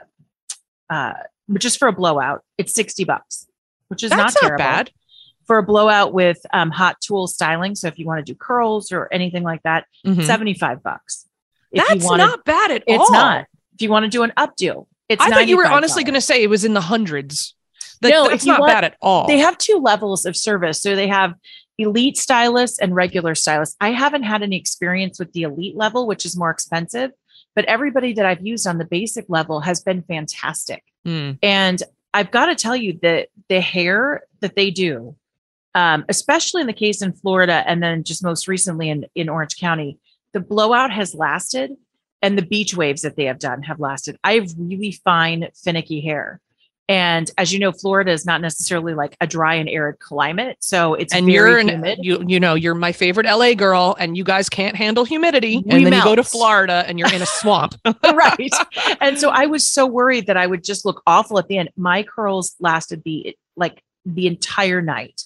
uh, 0.89 1.13
just 1.57 1.80
for 1.80 1.88
a 1.88 1.94
blowout, 1.94 2.44
it's 2.57 2.74
60 2.75 3.04
bucks, 3.06 3.48
which 3.88 4.04
is 4.04 4.12
That's 4.12 4.19
not 4.19 4.25
not, 4.25 4.36
terrible 4.42 4.57
bad. 4.57 4.92
for 5.48 5.57
a 5.57 5.63
blowout 5.63 6.13
with 6.13 6.38
um, 6.54 6.69
hot 6.72 6.98
tool 7.01 7.28
styling. 7.28 7.75
So 7.75 7.88
if 7.88 7.98
you 7.98 8.06
want 8.06 8.24
to 8.25 8.31
do 8.34 8.38
curls 8.38 8.92
or 8.92 9.12
anything 9.12 9.44
like 9.44 9.63
that, 9.63 9.86
Mhm. 10.06 10.24
75 10.25 10.84
bucks. 10.84 11.25
If 11.72 11.88
That's 11.88 12.01
you 12.04 12.07
want 12.10 12.22
to, 12.22 12.28
not 12.28 12.46
bad 12.46 12.72
at 12.72 12.84
it's 12.88 13.00
all. 13.00 13.12
not. 13.12 13.46
If 13.74 13.81
you 13.81 13.90
want 13.90 14.04
to 14.06 14.10
do 14.10 14.24
an 14.24 14.31
updo, 14.38 14.88
it's 15.07 15.22
I 15.24 15.30
thought 15.30 15.48
you 15.48 15.57
were 15.57 15.66
honestly 15.66 16.04
going 16.04 16.13
to 16.16 16.22
say 16.22 16.44
it 16.44 16.50
was 16.50 16.66
in 16.66 16.74
the 16.74 16.81
hundreds. 16.81 17.56
That, 18.01 18.10
No, 18.10 18.28
that's 18.30 18.46
not 18.46 18.60
want- 18.62 18.72
bad 18.72 18.84
at 18.86 18.96
all. 19.01 19.28
They 19.28 19.40
have 19.40 19.57
two 19.57 19.78
levels 19.78 20.25
of 20.25 20.36
service. 20.36 20.81
So 20.81 20.96
they 20.96 21.07
have 21.07 21.34
elite 21.78 22.18
stylists 22.18 22.78
and 22.80 22.94
regular 22.96 23.36
stylists. 23.36 23.75
I 23.81 23.92
haven't 23.92 24.24
had 24.24 24.42
any 24.44 24.57
experience 24.57 25.18
with 25.19 25.31
the 25.34 25.44
elite 25.44 25.75
level, 25.78 26.07
which 26.07 26.25
is 26.25 26.36
more 26.38 26.50
expensive, 26.50 27.12
but 27.56 27.66
everybody 27.66 28.13
that 28.13 28.25
I've 28.25 28.46
used 28.46 28.68
on 28.68 28.78
the 28.80 28.86
basic 28.86 29.25
level 29.30 29.62
has 29.62 29.80
been 29.81 30.01
fantastic. 30.04 30.84
Mm. 31.06 31.40
And 31.42 31.84
I've 32.13 32.31
got 32.31 32.48
to 32.48 32.56
tell 32.56 32.75
you 32.75 33.00
that 33.01 33.30
the 33.48 33.62
hair 33.62 34.24
that 34.42 34.56
they 34.56 34.72
do, 34.72 35.16
um, 35.75 36.06
especially 36.10 36.62
in 36.62 36.68
the 36.68 36.74
case 36.74 37.01
in 37.01 37.13
Florida 37.13 37.63
and 37.68 37.81
then 37.81 38.04
just 38.04 38.24
most 38.24 38.48
recently 38.48 38.90
in, 38.90 39.06
in 39.16 39.30
Orange 39.30 39.57
County, 39.57 40.00
the 40.34 40.40
blowout 40.40 40.92
has 40.92 41.13
lasted 41.13 41.75
and 42.22 42.38
the 42.38 42.46
beach 42.46 42.75
waves 42.75 43.01
that 43.04 43.16
they 43.16 43.25
have 43.25 43.40
done 43.40 43.63
have 43.63 43.80
lasted. 43.80 44.18
I 44.24 44.34
have 44.34 44.50
really 44.57 44.92
fine, 44.92 45.48
finicky 45.63 46.01
hair. 46.01 46.42
And 46.89 47.30
as 47.38 47.53
you 47.53 47.59
know, 47.59 47.71
Florida 47.71 48.12
is 48.12 48.25
not 48.25 48.41
necessarily 48.41 48.95
like 48.95 49.15
a 49.21 49.27
dry 49.27 49.53
and 49.53 49.69
arid 49.69 50.00
climate. 50.00 50.57
So 50.59 50.95
it's 50.95 51.13
and 51.13 51.27
very 51.27 51.51
you're 51.51 51.57
an, 51.59 51.69
humid. 51.69 52.00
you 52.01 52.24
you 52.27 52.39
know 52.39 52.56
you're 52.56 52.74
my 52.74 52.91
favorite 52.91 53.27
LA 53.27 53.53
girl, 53.53 53.95
and 54.00 54.18
you 54.18 54.24
guys 54.24 54.50
can't 54.50 54.75
handle 54.75 55.06
humidity, 55.06 55.63
We 55.63 55.71
and 55.71 55.86
then 55.86 55.94
you 55.94 56.03
go 56.03 56.15
to. 56.15 56.24
Florida 56.24 56.83
and 56.88 56.97
you're 56.97 57.13
in 57.13 57.21
a 57.21 57.27
swamp. 57.27 57.75
right. 58.03 58.51
And 59.00 59.19
so 59.19 59.30
I 59.30 59.45
was 59.45 59.69
so 59.69 59.86
worried 59.86 60.25
that 60.27 60.38
I 60.38 60.47
would 60.47 60.63
just 60.63 60.83
look 60.83 61.03
awful 61.06 61.38
at 61.38 61.47
the 61.47 61.59
end. 61.59 61.69
My 61.77 62.01
curls 62.01 62.56
lasted 62.59 63.03
the 63.03 63.38
like 63.56 63.83
the 64.06 64.25
entire 64.25 64.81
night. 64.81 65.21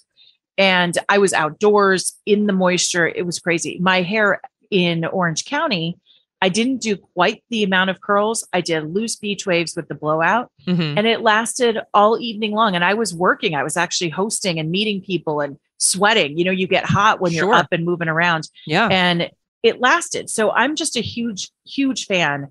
And 0.57 0.97
I 1.07 1.17
was 1.17 1.33
outdoors 1.33 2.13
in 2.25 2.45
the 2.45 2.53
moisture. 2.53 3.07
It 3.07 3.25
was 3.25 3.39
crazy. 3.39 3.79
My 3.79 4.01
hair 4.01 4.41
in 4.69 5.05
Orange 5.05 5.45
County, 5.45 5.97
I 6.43 6.49
didn't 6.49 6.81
do 6.81 6.97
quite 6.97 7.41
the 7.49 7.63
amount 7.63 7.89
of 7.89 8.01
curls. 8.01 8.45
I 8.51 8.59
did 8.61 8.93
loose 8.93 9.15
beach 9.15 9.45
waves 9.45 9.75
with 9.77 9.87
the 9.87 9.95
blowout 9.95 10.51
Mhm. 10.67 10.97
and 10.97 11.07
it 11.07 11.21
lasted 11.21 11.79
all 11.93 12.19
evening 12.19 12.51
long. 12.51 12.75
And 12.75 12.83
I 12.83 12.93
was 12.95 13.13
working. 13.13 13.55
I 13.55 13.63
was 13.63 13.77
actually 13.77 14.09
hosting 14.09 14.59
and 14.59 14.69
meeting 14.69 14.99
people 15.01 15.39
and 15.39 15.57
sweating. 15.77 16.37
You 16.37 16.43
know, 16.43 16.51
you 16.51 16.67
get 16.67 16.83
hot 16.85 17.21
when 17.21 17.31
Sure. 17.31 17.45
you're 17.45 17.53
up 17.53 17.67
and 17.71 17.85
moving 17.85 18.09
around 18.09 18.49
Yeah. 18.67 18.87
and 18.91 19.29
it 19.63 19.79
lasted. 19.79 20.29
So 20.29 20.51
I'm 20.51 20.75
just 20.75 20.97
a 20.97 21.01
huge, 21.01 21.49
huge 21.65 22.05
fan. 22.05 22.49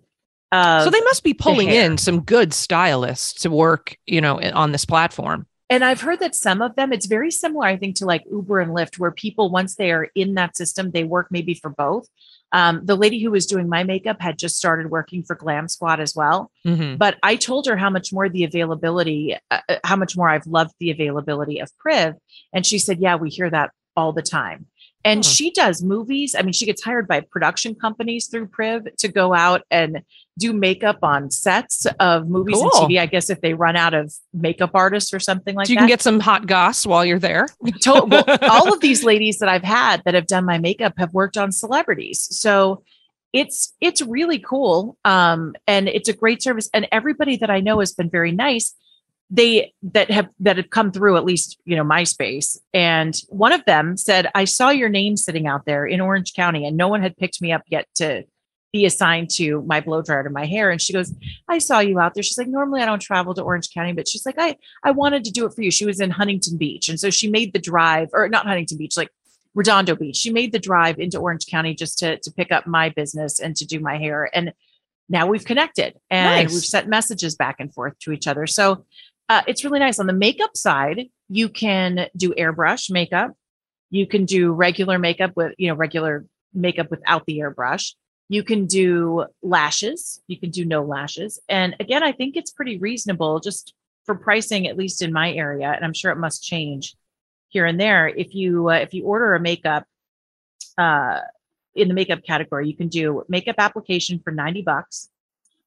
So 0.55 0.91
they 0.91 1.01
must 1.03 1.23
be 1.23 1.35
pulling 1.35 1.69
in 1.69 1.97
some 1.99 2.21
good 2.23 2.53
stylists 2.55 3.41
to 3.43 3.51
work, 3.51 3.97
you 4.07 4.21
know, 4.23 4.41
on 4.41 4.73
this 4.73 4.85
platform. 4.87 5.47
and 5.71 5.83
I've 5.83 6.03
heard 6.03 6.21
that 6.21 6.35
some 6.35 6.61
of 6.61 6.77
them, 6.77 6.93
it's 6.93 7.07
very 7.07 7.31
similar, 7.31 7.65
I 7.67 7.79
think, 7.79 7.97
to 7.97 8.05
like 8.05 8.25
Uber 8.31 8.61
and 8.61 8.73
Lyft, 8.73 8.99
where 8.99 9.11
people, 9.11 9.49
once 9.49 9.75
they 9.77 9.91
are 9.91 10.09
in 10.15 10.35
that 10.35 10.55
system, 10.55 10.91
they 10.91 11.03
work 11.05 11.29
maybe 11.31 11.55
for 11.55 11.71
both. 11.71 12.09
Um, 12.53 12.85
the 12.85 12.97
lady 12.97 13.23
who 13.23 13.31
was 13.31 13.47
doing 13.47 13.69
my 13.69 13.85
makeup 13.85 14.21
had 14.21 14.39
just 14.39 14.57
started 14.57 14.91
working 14.91 15.23
for 15.23 15.35
Glam 15.35 15.69
Squad 15.69 16.01
as 16.01 16.15
well. 16.15 16.51
Mhm. 16.67 16.99
But 16.99 17.17
I 17.23 17.37
told 17.37 17.67
her 17.67 17.77
how 17.77 17.91
much 17.91 18.13
more 18.13 18.29
the 18.29 18.45
availability, 18.45 19.37
uh, 19.51 19.61
uh, 19.69 19.77
how 19.85 19.97
much 19.97 20.17
more 20.17 20.29
I've 20.29 20.47
loved 20.47 20.75
the 20.79 20.91
availability 20.91 21.61
of 21.61 21.71
Priv. 21.79 22.15
And 22.53 22.67
she 22.67 22.79
said, 22.79 22.99
Yeah, 23.01 23.17
we 23.17 23.31
hear 23.31 23.51
that 23.51 23.71
all 23.97 24.13
the 24.13 24.23
time. 24.23 24.67
And 25.05 25.25
she 25.25 25.51
does 25.51 25.83
movies. 25.83 26.35
I 26.39 26.43
mean, 26.43 26.53
she 26.53 26.67
gets 26.67 26.83
hired 26.83 27.09
by 27.09 27.21
production 27.21 27.75
companies 27.75 28.27
through 28.29 28.47
Priv 28.49 28.87
to 28.99 29.09
go 29.09 29.35
out 29.35 29.63
and 29.71 30.03
do 30.39 30.53
makeup 30.53 30.99
on 31.03 31.31
sets 31.31 31.87
of 32.01 32.29
movies 32.29 32.61
and 32.61 32.71
TV. 32.71 32.99
I 32.99 33.07
guess 33.07 33.29
if 33.29 33.41
they 33.41 33.55
run 33.55 33.77
out 33.77 33.95
of 33.95 34.15
makeup 34.33 34.71
artists 34.75 35.13
or 35.13 35.21
something 35.21 35.55
like 35.55 35.65
that. 35.65 35.69
so 35.69 35.73
you 35.73 35.77
that. 35.77 35.81
can 35.81 35.89
get 35.89 36.03
some 36.03 36.21
hot 36.21 36.47
goss 36.47 36.87
while 36.87 37.05
you're 37.05 37.19
there. 37.19 37.49
To- 37.83 38.07
well, 38.07 38.25
all 38.51 38.73
of 38.73 38.81
these 38.81 39.05
ladies 39.05 39.39
that 39.39 39.49
I've 39.49 39.65
had 39.65 40.03
that 40.05 40.15
have 40.15 40.27
done 40.27 40.45
my 40.45 40.59
makeup 40.59 40.95
have 40.99 41.13
worked 41.13 41.37
on 41.37 41.53
celebrities. 41.53 42.29
So 42.31 42.83
it's 43.33 43.75
it's 43.81 44.03
really 44.03 44.39
cool. 44.39 44.97
Um, 45.05 45.55
and 45.67 45.89
it's 45.89 46.09
a 46.09 46.13
great 46.13 46.43
service. 46.43 46.69
And 46.73 46.87
everybody 46.93 47.37
that 47.37 47.51
I 47.51 47.61
know 47.61 47.81
has 47.81 47.93
been 47.93 48.11
very 48.11 48.33
nice. 48.33 48.75
They 49.35 49.73
that 49.83 50.11
have 50.11 50.29
that 50.41 50.59
have 50.59 50.69
come 50.69 50.93
through 50.93 51.17
at 51.17 51.25
least, 51.25 51.59
you 51.65 51.75
know, 51.75 51.85
MySpace. 51.85 52.59
And 52.75 53.17
one 53.29 53.53
of 53.53 53.65
them 53.65 53.97
said, 53.97 54.31
I 54.35 54.45
saw 54.45 54.69
your 54.69 54.91
name 54.91 55.17
sitting 55.17 55.47
out 55.47 55.65
there 55.65 55.87
in 55.87 56.03
Orange 56.03 56.35
County, 56.35 56.67
and 56.67 56.77
no 56.77 56.89
one 56.89 57.01
had 57.01 57.17
picked 57.17 57.41
me 57.41 57.51
up 57.51 57.63
yet 57.67 57.87
to 57.95 58.25
be 58.75 58.85
assigned 58.85 59.31
to 59.31 59.63
my 59.63 59.81
blow 59.81 60.03
dryer 60.03 60.23
to 60.25 60.31
my 60.31 60.45
hair. 60.47 60.71
And 60.71 60.81
she 60.81 60.93
goes, 60.93 61.15
I 61.49 61.59
saw 61.59 61.81
you 61.81 61.99
out 61.99 62.15
there. 62.15 62.23
She's 62.23 62.39
like, 62.39 62.49
normally 62.49 62.83
I 62.83 62.87
don't 62.87 63.01
travel 63.01 63.35
to 63.35 63.43
Orange 63.43 63.73
County, 63.73 63.93
but 63.95 64.07
she's 64.07 64.27
like, 64.27 64.37
I 64.39 64.57
I 64.85 64.91
wanted 64.91 65.25
to 65.25 65.31
do 65.33 65.47
it 65.47 65.55
for 65.55 65.63
you. 65.63 65.71
She 65.71 65.87
was 65.87 66.01
in 66.01 66.11
Huntington 66.11 66.59
Beach. 66.59 66.91
And 66.91 67.01
so 67.01 67.09
she 67.09 67.31
made 67.31 67.55
the 67.55 67.59
drive, 67.59 68.11
or 68.13 68.29
not 68.29 68.47
Huntington 68.47 68.77
Beach, 68.77 68.99
like 68.99 69.11
Redondo 69.55 69.95
Beach. 69.95 70.17
She 70.17 70.31
made 70.31 70.53
the 70.53 70.59
drive 70.59 70.99
into 70.99 71.19
Orange 71.19 71.47
County 71.47 71.75
just 71.75 71.99
to, 72.01 72.19
to 72.19 72.31
pick 72.31 72.53
up 72.53 72.67
my 72.67 72.91
business 72.91 73.41
and 73.41 73.57
to 73.57 73.67
do 73.67 73.81
my 73.81 73.97
hair. 73.99 74.31
And 74.35 74.53
now 75.09 75.27
we've 75.27 75.45
connected 75.45 75.99
and 76.11 76.45
Nice. 76.45 76.55
we've 76.55 76.65
sent 76.65 76.89
messages 76.89 77.35
back 77.35 77.57
and 77.59 77.73
forth 77.75 77.99
to 78.01 78.13
each 78.13 78.27
other. 78.27 78.47
So 78.47 78.87
uh, 79.29 79.43
it's 79.47 79.65
really 79.65 79.79
nice. 79.79 79.99
On 79.99 80.07
the 80.07 80.13
makeup 80.13 80.57
side, 80.57 81.09
you 81.29 81.49
can 81.49 82.09
do 82.17 82.33
airbrush 82.35 82.91
makeup. 82.91 83.33
You 83.91 84.07
can 84.07 84.25
do 84.25 84.53
regular 84.53 84.99
makeup 84.99 85.33
with, 85.37 85.55
you 85.59 85.69
know, 85.69 85.75
regular 85.75 86.27
makeup 86.55 86.91
without 86.91 87.25
the 87.27 87.39
airbrush. 87.39 87.95
You 88.29 88.43
can 88.43 88.67
do 88.67 89.27
lashes. 89.43 90.21
You 90.27 90.39
can 90.39 90.51
do 90.51 90.65
no 90.65 90.83
lashes. 90.83 91.39
And 91.49 91.77
again, 91.81 92.03
I 92.03 92.13
think 92.13 92.37
it's 92.37 92.51
pretty 92.51 92.79
reasonable 92.79 93.41
just 93.41 93.75
for 94.05 94.15
pricing, 94.15 94.67
at 94.67 94.77
least 94.77 95.03
in 95.03 95.13
my 95.13 95.33
area. 95.33 95.71
And 95.71 95.85
I'm 95.85 95.93
sure 95.93 96.11
it 96.11 96.17
must 96.19 96.43
change 96.43 96.95
here 97.49 97.67
and 97.67 97.79
there. 97.79 98.09
If 98.09 98.35
you 98.35 98.71
uh, 98.71 98.75
if 98.75 98.95
you 98.95 99.05
order 99.05 99.35
a 99.35 99.41
makeup 99.41 99.85
uh, 100.79 101.21
in 101.75 101.89
the 101.89 101.95
makeup 101.95 102.23
category, 102.25 102.69
you 102.69 102.77
can 102.77 102.89
do 102.89 103.23
makeup 103.29 103.57
application 103.59 104.19
for 104.19 104.31
90 104.31 104.63
bucks. 104.63 105.11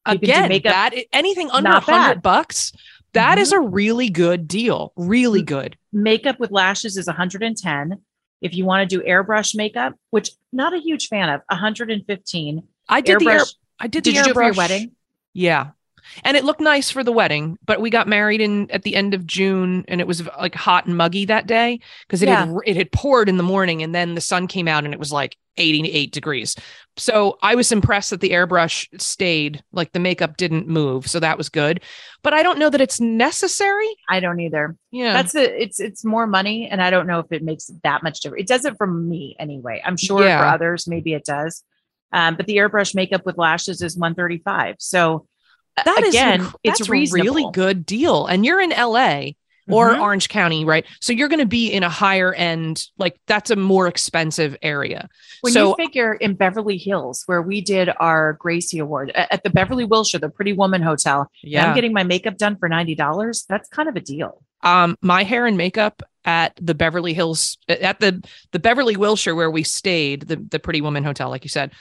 You 0.08 0.14
Again, 0.14 0.50
makeup- 0.50 0.72
that 0.72 0.94
anything 1.14 1.50
under 1.52 1.70
a 1.70 1.80
hundred 1.80 2.16
bad. 2.16 2.22
bucks, 2.22 2.74
that 3.16 3.38
is 3.38 3.52
Mhm. 3.52 3.58
a 3.58 3.60
really 3.62 4.10
good 4.10 4.48
deal. 4.48 4.94
Really 4.96 5.42
Mm. 5.42 5.46
good. 5.48 5.78
makeup 5.92 6.40
with 6.40 6.52
lashes 6.52 6.98
is 6.98 7.08
110. 7.08 8.02
If 8.42 8.54
you 8.54 8.66
want 8.66 8.88
to 8.88 8.98
do 8.98 9.04
airbrush 9.04 9.56
makeup, 9.56 9.94
which 10.12 10.30
not 10.52 10.74
a 10.74 10.78
huge 10.80 11.08
fan 11.08 11.30
of, 11.30 11.42
115. 11.50 12.64
I 12.90 13.02
did 13.02 13.20
the 13.20 13.30
air, 13.30 13.42
I 13.80 13.88
did, 13.88 14.04
Did 14.04 14.14
the 14.14 14.18
you 14.18 14.24
do 14.26 14.30
it 14.32 14.34
for 14.34 14.44
your 14.44 14.54
airbrush. 14.54 14.58
wedding? 14.58 14.92
Yeah. 15.34 15.72
And 16.24 16.38
it 16.38 16.44
looked 16.44 16.62
nice 16.62 16.90
for 16.90 17.04
the 17.04 17.12
wedding, 17.12 17.58
but 17.66 17.82
we 17.82 17.90
got 17.90 18.08
married 18.08 18.42
in 18.42 18.70
at 18.72 18.84
the 18.84 18.96
end 18.96 19.14
of 19.14 19.26
June 19.26 19.86
and 19.88 20.00
it 20.02 20.08
was 20.08 20.26
like 20.38 20.56
hot 20.56 20.86
and 20.86 20.98
muggy 20.98 21.26
that 21.26 21.48
day 21.48 21.80
because 22.08 22.22
it 22.22 22.30
had 22.30 22.54
it 22.66 22.78
had 22.78 22.92
poured 22.92 23.30
in 23.30 23.38
the 23.38 23.44
morning 23.44 23.84
and 23.84 23.94
then 23.94 24.16
the 24.16 24.22
sun 24.22 24.48
came 24.48 24.68
out 24.68 24.86
and 24.86 24.94
it 24.94 25.00
was 25.00 25.12
like 25.12 25.36
88 25.58 26.12
degrees. 26.12 26.56
So 26.98 27.38
I 27.42 27.56
was 27.56 27.72
impressed 27.72 28.10
that 28.10 28.22
the 28.22 28.32
airbrush 28.32 28.88
stayed, 29.02 29.64
like 29.72 29.92
the 29.92 30.00
makeup 30.00 30.38
didn't 30.38 30.68
move, 30.68 31.08
so 31.08 31.20
that 31.20 31.38
was 31.38 31.50
good. 31.50 31.82
But 32.24 32.34
I 32.34 32.44
don't 32.44 32.60
know 32.60 32.70
that 32.70 32.82
it's 32.82 33.00
necessary. 33.02 33.88
I 34.10 34.20
don't 34.20 34.40
either. 34.40 34.76
Yeah. 34.92 35.14
That's 35.14 35.36
it's 35.36 35.80
it's 35.80 36.06
more 36.06 36.28
money, 36.28 36.68
and 36.70 36.82
I 36.82 36.90
don't 36.90 37.08
know 37.08 37.20
if 37.20 37.32
it 37.32 37.44
makes 37.44 37.70
that 37.84 38.04
much 38.04 38.22
difference. 38.22 38.42
It 38.44 38.48
doesn't 38.48 38.78
for 38.78 38.88
me 38.88 39.36
anyway. 39.40 39.82
I'm 39.84 39.98
sure 39.98 40.24
Yeah. 40.24 40.40
for 40.40 40.46
others 40.48 40.88
maybe 40.88 41.14
it 41.14 41.26
does. 41.26 41.64
Um, 42.12 42.36
but 42.38 42.46
the 42.46 42.58
airbrush 42.58 42.96
makeup 42.96 43.26
with 43.26 43.38
lashes 43.38 43.82
is 43.82 43.98
135. 43.98 44.76
So 44.80 45.28
That 45.84 46.04
is 46.04 46.14
again, 46.14 46.42
inc- 46.42 46.54
it's 46.64 46.90
reasonable. 46.90 47.30
a 47.30 47.32
really 47.34 47.52
good 47.52 47.86
deal. 47.86 48.26
And 48.28 48.46
you're 48.46 48.62
in 48.62 48.72
LA 48.72 49.32
or 49.68 49.90
Mhm. 49.96 50.00
Orange 50.02 50.30
County, 50.30 50.64
right? 50.64 50.86
So 51.02 51.12
you're 51.12 51.28
going 51.28 51.40
to 51.40 51.46
be 51.48 51.72
in 51.72 51.82
a 51.84 51.90
higher 51.90 52.32
end, 52.34 52.84
like 52.98 53.20
that's 53.28 53.50
a 53.50 53.56
more 53.56 53.88
expensive 53.88 54.56
area. 54.62 55.10
When 55.42 55.54
so 55.54 55.70
you 55.70 55.76
figure 55.86 56.14
in 56.14 56.36
Beverly 56.36 56.78
Hills, 56.78 57.24
where 57.26 57.42
we 57.42 57.62
did 57.62 57.90
our 58.00 58.34
Gracie 58.34 58.78
Award 58.80 59.12
at 59.16 59.44
the 59.44 59.50
Beverly 59.50 59.84
Wilshire, 59.84 60.20
the 60.20 60.30
Pretty 60.30 60.54
Woman 60.54 60.82
Hotel, 60.84 61.30
yeah, 61.42 61.68
I'm 61.68 61.76
getting 61.76 61.94
my 61.94 62.04
makeup 62.04 62.38
done 62.38 62.58
for 62.58 62.70
ninety 62.70 62.94
dollars. 62.96 63.44
That's 63.50 63.68
kind 63.70 63.90
of 63.90 63.96
a 63.96 64.02
deal. 64.02 64.44
um, 64.62 64.98
my 65.02 65.24
hair 65.24 65.46
and 65.46 65.58
makeup 65.58 66.02
at 66.24 66.54
the 66.60 66.74
Beverly 66.74 67.14
Hills, 67.14 67.58
at 67.68 68.00
the 68.00 68.24
the 68.52 68.60
Beverly 68.60 68.96
Wilshire 68.96 69.36
where 69.36 69.52
we 69.52 69.64
stayed, 69.64 70.24
the 70.28 70.38
the 70.38 70.60
Pretty 70.60 70.82
Woman 70.82 71.04
Hotel, 71.04 71.30
like 71.30 71.44
you 71.44 71.50
said, 71.50 71.72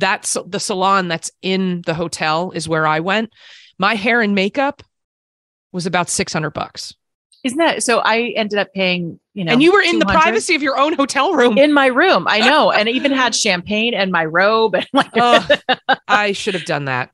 that's 0.00 0.36
the 0.46 0.58
salon 0.60 1.08
that's 1.08 1.30
in 1.42 1.82
the 1.86 1.94
hotel 1.94 2.50
is 2.52 2.68
where 2.68 2.86
I 2.86 3.00
went. 3.00 3.30
My 3.78 3.94
hair 3.94 4.20
and 4.20 4.34
makeup 4.34 4.82
was 5.72 5.86
about 5.86 6.08
six 6.08 6.32
hundred 6.32 6.50
bucks, 6.50 6.94
Isn't 7.44 7.58
that 7.58 7.82
so? 7.82 8.00
I 8.00 8.32
ended 8.36 8.58
up 8.58 8.72
paying, 8.74 9.20
you 9.34 9.44
know, 9.44 9.52
and 9.52 9.62
you 9.62 9.72
were 9.72 9.80
in 9.82 9.98
the 9.98 10.06
privacy 10.06 10.54
of 10.56 10.62
your 10.62 10.78
own 10.78 10.94
hotel 10.94 11.34
room. 11.34 11.56
in 11.58 11.72
my 11.72 11.86
room. 11.86 12.26
I 12.28 12.40
know, 12.40 12.70
and 12.76 12.88
I 12.88 12.92
even 12.92 13.12
had 13.12 13.34
champagne 13.34 13.94
and 13.94 14.10
my 14.10 14.24
robe, 14.24 14.74
and 14.74 14.86
like 14.92 15.12
I 16.08 16.32
should 16.32 16.54
have 16.54 16.64
done 16.64 16.86
that. 16.86 17.10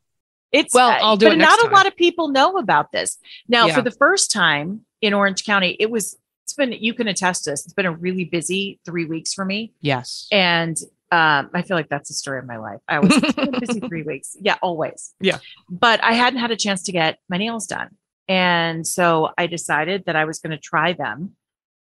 it's 0.53 0.75
well, 0.75 0.89
uh, 0.91 0.99
I'll 1.03 1.17
do 1.17 1.27
but 1.27 1.35
it 1.35 1.39
not 1.39 1.61
time. 1.61 1.71
a 1.71 1.75
lot 1.75 1.87
of 1.87 1.95
people 1.97 2.29
know 2.29 2.57
about 2.57 2.93
this 2.93 3.19
now. 3.49 3.67
Yeah. 3.67 3.75
For 3.75 3.83
the 3.83 3.91
first 3.91 4.33
time 4.33 4.87
in 5.03 5.13
Orange 5.13 5.45
County, 5.45 5.77
it 5.79 5.91
was. 5.91 6.17
It's 6.45 6.55
been. 6.55 6.73
You 6.73 6.95
can 6.95 7.09
attest 7.09 7.45
to 7.45 7.51
this. 7.51 7.65
It's 7.65 7.75
been 7.75 7.87
a 7.87 7.93
really 7.93 8.25
busy 8.25 8.79
three 8.85 9.05
weeks 9.05 9.35
for 9.35 9.45
me. 9.45 9.73
Yes. 9.81 10.29
And 10.31 10.77
um, 11.13 11.51
I 11.55 11.63
feel 11.63 11.77
like 11.77 11.89
that's 11.89 12.09
the 12.09 12.15
story 12.15 12.39
of 12.39 12.47
my 12.47 12.57
life. 12.57 12.81
I 12.89 12.99
was 12.99 13.17
it's 13.17 13.33
been 13.35 13.55
a 13.55 13.61
busy 13.61 13.81
three 13.81 14.03
weeks. 14.03 14.37
Yeah, 14.41 14.57
always. 14.61 15.15
Yeah. 15.21 15.39
But 15.71 16.03
I 16.03 16.13
hadn't 16.13 16.41
had 16.41 16.51
a 16.51 16.57
chance 16.57 16.83
to 16.85 16.93
get 16.93 17.19
my 17.29 17.37
nails 17.37 17.67
done. 17.67 17.91
And 18.29 18.85
so 18.85 19.31
I 19.39 19.47
decided 19.47 20.05
that 20.07 20.17
I 20.17 20.25
was 20.25 20.41
going 20.41 20.51
to 20.51 20.59
try 20.59 20.93
them. 20.95 21.37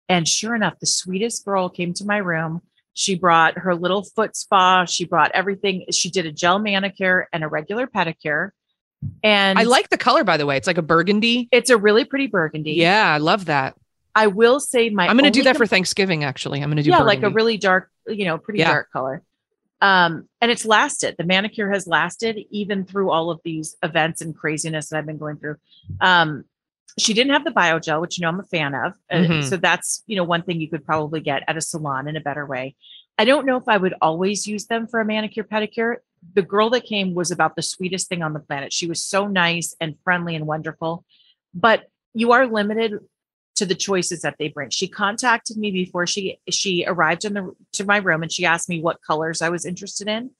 And 0.08 0.26
sure 0.26 0.54
enough, 0.54 0.78
the 0.80 0.86
sweetest 0.86 1.44
girl 1.44 1.68
came 1.68 1.92
to 1.94 2.04
my 2.04 2.16
room. 2.16 2.62
She 2.94 3.14
brought 3.14 3.58
her 3.58 3.74
little 3.74 4.02
foot 4.02 4.36
spa. 4.36 4.86
She 4.86 5.04
brought 5.04 5.30
everything. 5.32 5.84
She 5.90 6.10
did 6.10 6.26
a 6.26 6.32
gel 6.32 6.58
manicure 6.58 7.28
and 7.32 7.44
a 7.44 7.48
regular 7.48 7.86
pedicure. 7.86 8.50
And 9.22 9.58
I 9.58 9.62
like 9.62 9.90
the 9.90 9.98
color, 9.98 10.24
by 10.24 10.36
the 10.36 10.46
way. 10.46 10.56
It's 10.56 10.66
like 10.66 10.78
a 10.78 10.82
burgundy. 10.82 11.48
it's 11.52 11.70
a 11.70 11.76
really 11.76 12.04
pretty 12.04 12.26
burgundy. 12.26 12.72
Yeah, 12.72 13.06
I 13.12 13.18
love 13.18 13.46
that. 13.46 13.76
I 14.14 14.26
will 14.26 14.60
say 14.60 14.90
my 14.90 15.06
I'm 15.06 15.16
going 15.16 15.30
to 15.30 15.38
do 15.38 15.44
that 15.44 15.56
for 15.56 15.66
Thanksgiving. 15.66 16.24
Actually, 16.24 16.62
I'm 16.62 16.68
going 16.68 16.78
to 16.78 16.82
do 16.82 16.90
yeah, 16.90 17.02
like 17.02 17.22
a 17.22 17.30
really 17.30 17.56
dark, 17.56 17.90
you 18.10 18.24
know, 18.24 18.38
pretty 18.38 18.60
Yeah. 18.60 18.70
dark 18.72 18.90
color. 18.92 19.22
Um, 19.82 20.28
and 20.42 20.50
it's 20.50 20.66
lasted. 20.66 21.14
The 21.16 21.24
manicure 21.24 21.70
has 21.72 21.86
lasted 21.86 22.38
even 22.50 22.84
through 22.84 23.10
all 23.10 23.30
of 23.30 23.40
these 23.44 23.76
events 23.82 24.20
and 24.20 24.36
craziness 24.36 24.90
that 24.90 24.98
I've 24.98 25.06
been 25.06 25.16
going 25.18 25.36
through. 25.38 25.56
Um, 26.00 26.44
she 26.98 27.14
didn't 27.14 27.32
have 27.32 27.44
the 27.44 27.50
bio 27.50 27.78
gel, 27.78 28.00
which 28.00 28.18
you 28.18 28.22
know 28.22 28.28
I'm 28.28 28.40
a 28.40 28.44
fan 28.44 28.74
of. 28.74 28.92
Uh, 29.10 29.16
Mhm. 29.16 29.44
so 29.48 29.56
that's 29.56 30.02
you 30.06 30.16
know 30.16 30.24
one 30.24 30.42
thing 30.42 30.60
you 30.60 30.68
could 30.68 30.84
probably 30.84 31.20
get 31.20 31.44
at 31.48 31.56
a 31.56 31.60
salon 31.60 32.08
in 32.08 32.16
a 32.16 32.20
better 32.20 32.44
way. 32.44 32.74
I 33.16 33.24
don't 33.24 33.46
know 33.46 33.56
if 33.56 33.68
I 33.68 33.76
would 33.76 33.94
always 34.02 34.46
use 34.46 34.66
them 34.66 34.86
for 34.86 35.00
a 35.00 35.04
manicure 35.04 35.44
pedicure. 35.44 35.96
The 36.34 36.42
girl 36.42 36.68
that 36.70 36.84
came 36.84 37.14
was 37.14 37.30
about 37.30 37.56
the 37.56 37.62
sweetest 37.62 38.08
thing 38.08 38.22
on 38.22 38.32
the 38.34 38.40
planet. 38.40 38.72
She 38.72 38.86
was 38.86 39.02
so 39.02 39.26
nice 39.26 39.74
and 39.80 39.96
friendly 40.04 40.34
and 40.36 40.46
wonderful, 40.46 41.04
but 41.54 41.86
you 42.12 42.32
are 42.32 42.46
limited 42.46 42.98
to 43.60 43.66
the 43.66 43.74
choices 43.74 44.22
that 44.22 44.36
they 44.38 44.48
bring. 44.48 44.70
She 44.70 44.88
contacted 44.88 45.58
me 45.58 45.70
before 45.70 46.06
she 46.06 46.40
she 46.48 46.82
arrived 46.86 47.26
in 47.26 47.34
the 47.34 47.54
to 47.72 47.84
my 47.84 47.98
room 47.98 48.22
and 48.22 48.32
she 48.32 48.46
asked 48.46 48.70
me 48.70 48.80
what 48.80 49.02
colors 49.06 49.42
I 49.42 49.50
was 49.50 49.66
interested 49.66 50.08
in. 50.08 50.30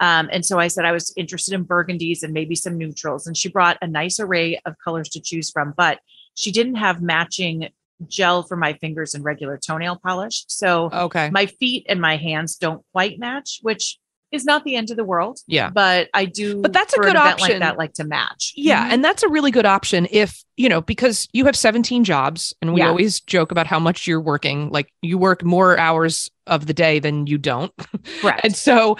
Um, 0.00 0.28
and 0.32 0.44
so 0.44 0.58
I 0.58 0.66
said 0.66 0.84
I 0.84 0.90
was 0.90 1.12
interested 1.16 1.54
in 1.54 1.64
burgundies 1.64 2.24
and 2.24 2.32
maybe 2.32 2.56
some 2.56 2.76
neutrals. 2.76 3.28
And 3.28 3.36
she 3.36 3.48
brought 3.48 3.78
a 3.80 3.86
nice 3.86 4.18
array 4.18 4.60
of 4.66 4.74
colors 4.82 5.08
to 5.10 5.20
choose 5.20 5.52
from, 5.52 5.72
but 5.76 6.00
she 6.34 6.50
didn't 6.50 6.74
have 6.74 7.00
matching 7.00 7.68
gel 8.08 8.42
for 8.42 8.56
my 8.56 8.72
fingers 8.72 9.14
and 9.14 9.22
regular 9.22 9.56
toenail 9.56 10.00
polish. 10.04 10.46
So 10.48 10.90
okay. 10.92 11.30
my 11.30 11.46
feet 11.46 11.86
and 11.88 12.00
my 12.00 12.16
hands 12.16 12.56
don't 12.56 12.84
quite 12.90 13.20
match, 13.20 13.60
which 13.62 14.00
is 14.34 14.44
not 14.44 14.64
the 14.64 14.76
end 14.76 14.90
of 14.90 14.96
the 14.96 15.04
world. 15.04 15.38
Yeah. 15.46 15.70
But 15.70 16.08
I 16.12 16.24
do 16.24 16.60
But 16.60 16.72
that's 16.72 16.92
a 16.94 16.98
good 17.00 17.16
option. 17.16 17.48
like 17.50 17.58
that, 17.60 17.78
like 17.78 17.92
to 17.94 18.04
match. 18.04 18.52
Yeah, 18.56 18.88
Mhm. 18.88 18.92
and 18.94 19.04
that's 19.04 19.22
a 19.22 19.28
really 19.28 19.50
good 19.50 19.66
option 19.66 20.06
if, 20.10 20.42
you 20.56 20.68
know, 20.68 20.80
because 20.80 21.28
you 21.32 21.44
have 21.46 21.56
17 21.56 22.04
jobs 22.04 22.52
and 22.60 22.74
we 22.74 22.80
Yeah. 22.80 22.88
always 22.88 23.20
joke 23.20 23.50
about 23.52 23.66
how 23.66 23.78
much 23.78 24.06
you're 24.06 24.20
working. 24.20 24.70
Like 24.70 24.88
you 25.02 25.16
work 25.18 25.44
more 25.44 25.78
hours 25.78 26.30
of 26.46 26.66
the 26.66 26.74
day 26.74 26.98
than 26.98 27.26
you 27.26 27.38
don't. 27.38 27.72
Right. 28.22 28.40
And 28.44 28.54
so 28.54 28.96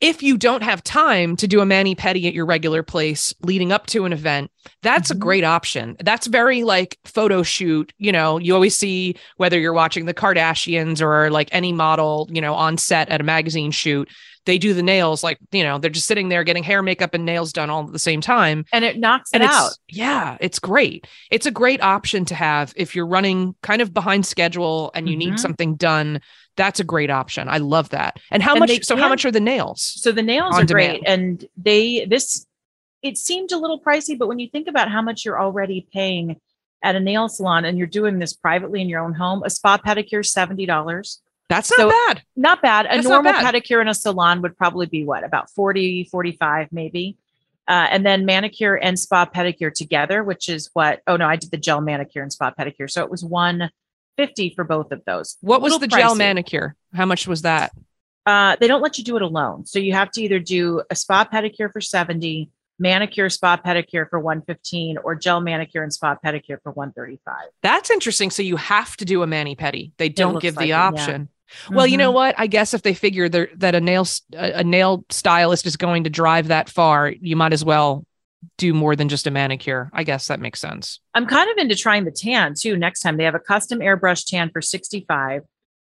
if 0.00 0.20
you 0.20 0.36
don't 0.36 0.64
have 0.64 0.82
time 0.82 1.36
to 1.36 1.46
do 1.46 1.60
a 1.60 1.64
mani 1.64 1.94
pedi 1.94 2.26
at 2.26 2.34
your 2.34 2.44
regular 2.44 2.82
place 2.82 3.32
leading 3.42 3.70
up 3.70 3.86
to 3.86 4.04
an 4.04 4.12
event, 4.12 4.50
that's 4.82 5.10
Mhm. 5.12 5.14
a 5.14 5.18
great 5.18 5.44
option. 5.44 5.96
That's 6.00 6.26
very 6.26 6.64
like 6.64 6.98
photo 7.04 7.44
shoot. 7.44 7.92
You 7.98 8.10
know, 8.10 8.38
you 8.38 8.52
always 8.52 8.76
see 8.76 9.14
whether 9.36 9.60
you're 9.60 9.72
watching 9.72 10.06
the 10.06 10.12
Kardashians 10.14 11.00
or 11.00 11.30
like 11.30 11.48
any 11.52 11.72
model, 11.72 12.28
you 12.32 12.40
know, 12.40 12.54
on 12.54 12.78
set 12.78 13.08
at 13.10 13.20
a 13.20 13.24
magazine 13.24 13.70
shoot, 13.70 14.08
they 14.46 14.58
do 14.58 14.74
the 14.74 14.82
nails 14.82 15.22
like, 15.22 15.38
you 15.52 15.62
know, 15.62 15.78
they're 15.78 15.90
just 15.90 16.06
sitting 16.06 16.28
there 16.28 16.42
getting 16.44 16.64
hair, 16.64 16.82
makeup, 16.82 17.14
and 17.14 17.24
nails 17.24 17.52
done 17.52 17.70
all 17.70 17.84
at 17.86 17.92
the 17.92 17.98
same 17.98 18.20
time. 18.20 18.64
and 18.72 18.84
it 18.84 18.98
knocks 18.98 19.30
it 19.32 19.36
And 19.36 19.44
it's, 19.44 19.52
out. 19.54 19.70
yeah, 19.88 20.36
it's 20.40 20.58
great. 20.58 21.06
It's 21.30 21.46
a 21.46 21.50
great 21.50 21.80
option 21.82 22.24
to 22.26 22.34
have 22.34 22.72
if 22.76 22.94
you're 22.96 23.06
running 23.06 23.54
kind 23.62 23.80
of 23.82 23.94
behind 23.94 24.26
schedule 24.26 24.90
and 24.94 25.08
you 25.08 25.14
Mhm. 25.14 25.18
need 25.18 25.38
something 25.40 25.74
done. 25.76 26.20
That's 26.56 26.80
a 26.80 26.84
great 26.84 27.08
option. 27.10 27.48
I 27.48 27.58
love 27.58 27.90
that. 27.90 28.18
And 28.30 28.42
how 28.42 28.52
And 28.54 28.60
much? 28.60 28.82
So 28.84 28.96
how 28.96 29.08
much 29.08 29.24
are 29.24 29.30
the 29.30 29.40
nails? 29.40 29.80
So 29.82 30.12
the 30.12 30.22
nails 30.22 30.54
are 30.58 30.64
great. 30.66 31.02
And 31.06 31.44
they 31.56 32.04
this 32.04 32.46
it 33.02 33.18
seemed 33.18 33.50
a 33.52 33.58
little 33.58 33.80
pricey, 33.80 34.16
but 34.18 34.28
when 34.28 34.38
you 34.38 34.48
think 34.48 34.68
about 34.68 34.88
how 34.90 35.02
much 35.02 35.24
you're 35.24 35.40
already 35.40 35.86
paying 35.92 36.40
at 36.84 36.94
a 36.94 37.00
nail 37.00 37.28
salon 37.28 37.64
and 37.64 37.76
you're 37.78 37.86
doing 37.86 38.18
this 38.20 38.32
privately 38.32 38.80
in 38.80 38.88
your 38.88 39.02
own 39.04 39.12
home, 39.14 39.42
a 39.44 39.50
spa 39.50 39.76
pedicure 39.78 40.24
$70. 40.24 41.20
That's 41.52 41.70
not 41.70 41.78
So- 41.78 41.90
bad. 42.06 42.22
Not 42.34 42.62
bad. 42.62 42.86
A 42.86 42.96
That's 42.96 43.06
normal 43.06 43.32
bad. 43.32 43.54
pedicure 43.54 43.82
in 43.82 43.88
a 43.88 43.94
salon 43.94 44.40
would 44.40 44.56
probably 44.56 44.86
be 44.86 45.04
what, 45.04 45.22
about 45.22 45.50
40, 45.50 46.04
45 46.04 46.68
maybe. 46.72 47.18
Uh, 47.68 47.86
and 47.90 48.04
then 48.06 48.24
manicure 48.24 48.74
and 48.74 48.98
spa 48.98 49.26
pedicure 49.26 49.72
together, 49.72 50.24
which 50.24 50.48
is 50.48 50.70
what, 50.72 51.00
oh 51.06 51.16
no, 51.16 51.26
I 51.26 51.36
did 51.36 51.50
the 51.50 51.56
gel 51.58 51.80
manicure 51.80 52.22
and 52.22 52.32
spa 52.32 52.52
pedicure. 52.58 52.90
So 52.90 53.04
it 53.04 53.10
was 53.10 53.22
150 53.22 54.54
for 54.54 54.64
both 54.64 54.92
of 54.92 55.04
those. 55.04 55.36
What 55.42 55.60
was 55.60 55.78
the 55.78 55.86
gel 55.86 56.14
manicure? 56.14 56.74
How 56.94 57.06
much 57.06 57.28
was 57.28 57.42
that? 57.42 57.72
Uh, 58.24 58.56
they 58.58 58.66
don't 58.66 58.82
let 58.82 58.98
you 58.98 59.04
do 59.04 59.16
it 59.16 59.22
alone. 59.22 59.66
So 59.66 59.78
you 59.78 59.92
have 59.92 60.10
to 60.12 60.22
either 60.22 60.38
do 60.38 60.82
a 60.90 60.96
spa 60.96 61.24
pedicure 61.24 61.70
for 61.70 61.80
70, 61.80 62.50
manicure 62.78 63.28
spa 63.28 63.56
pedicure 63.56 64.08
for 64.08 64.18
115, 64.18 64.98
or 65.04 65.14
gel 65.14 65.40
manicure 65.40 65.82
and 65.82 65.92
spa 65.92 66.16
pedicure 66.16 66.60
for 66.62 66.72
135. 66.72 67.48
That's 67.62 67.90
interesting. 67.90 68.30
So 68.30 68.42
you 68.42 68.56
have 68.56 68.96
to 68.96 69.04
do 69.04 69.22
a 69.22 69.26
mani 69.26 69.54
pedi. 69.54 69.92
They 69.98 70.08
don't 70.08 70.40
give 70.40 70.56
like 70.56 70.64
the 70.64 70.70
it, 70.70 70.74
option. 70.74 71.28
Well, 71.70 71.86
you 71.86 71.96
know 71.96 72.10
Mhm. 72.10 72.14
what? 72.14 72.34
I 72.38 72.46
guess 72.46 72.74
if 72.74 72.82
they 72.82 72.94
figure 72.94 73.28
that 73.28 73.74
a 73.74 73.80
nail 73.80 74.06
a 74.34 74.64
nail 74.64 75.04
stylist 75.10 75.66
is 75.66 75.76
going 75.76 76.04
to 76.04 76.10
drive 76.10 76.48
that 76.48 76.68
far, 76.68 77.08
you 77.20 77.36
might 77.36 77.52
as 77.52 77.64
well 77.64 78.04
do 78.58 78.74
more 78.74 78.96
than 78.96 79.08
just 79.08 79.26
a 79.26 79.30
manicure. 79.30 79.88
I 79.92 80.02
guess 80.04 80.26
that 80.26 80.40
makes 80.40 80.60
sense. 80.60 80.98
I'm 81.14 81.26
kind 81.26 81.48
of 81.50 81.56
into 81.58 81.76
trying 81.76 82.04
the 82.04 82.10
tan 82.10 82.54
too. 82.58 82.76
Next 82.76 83.00
time 83.00 83.16
they 83.16 83.24
have 83.24 83.34
a 83.36 83.40
custom 83.40 83.78
airbrush 83.78 84.26
tan 84.26 84.50
for 84.50 84.60
65, 84.60 85.42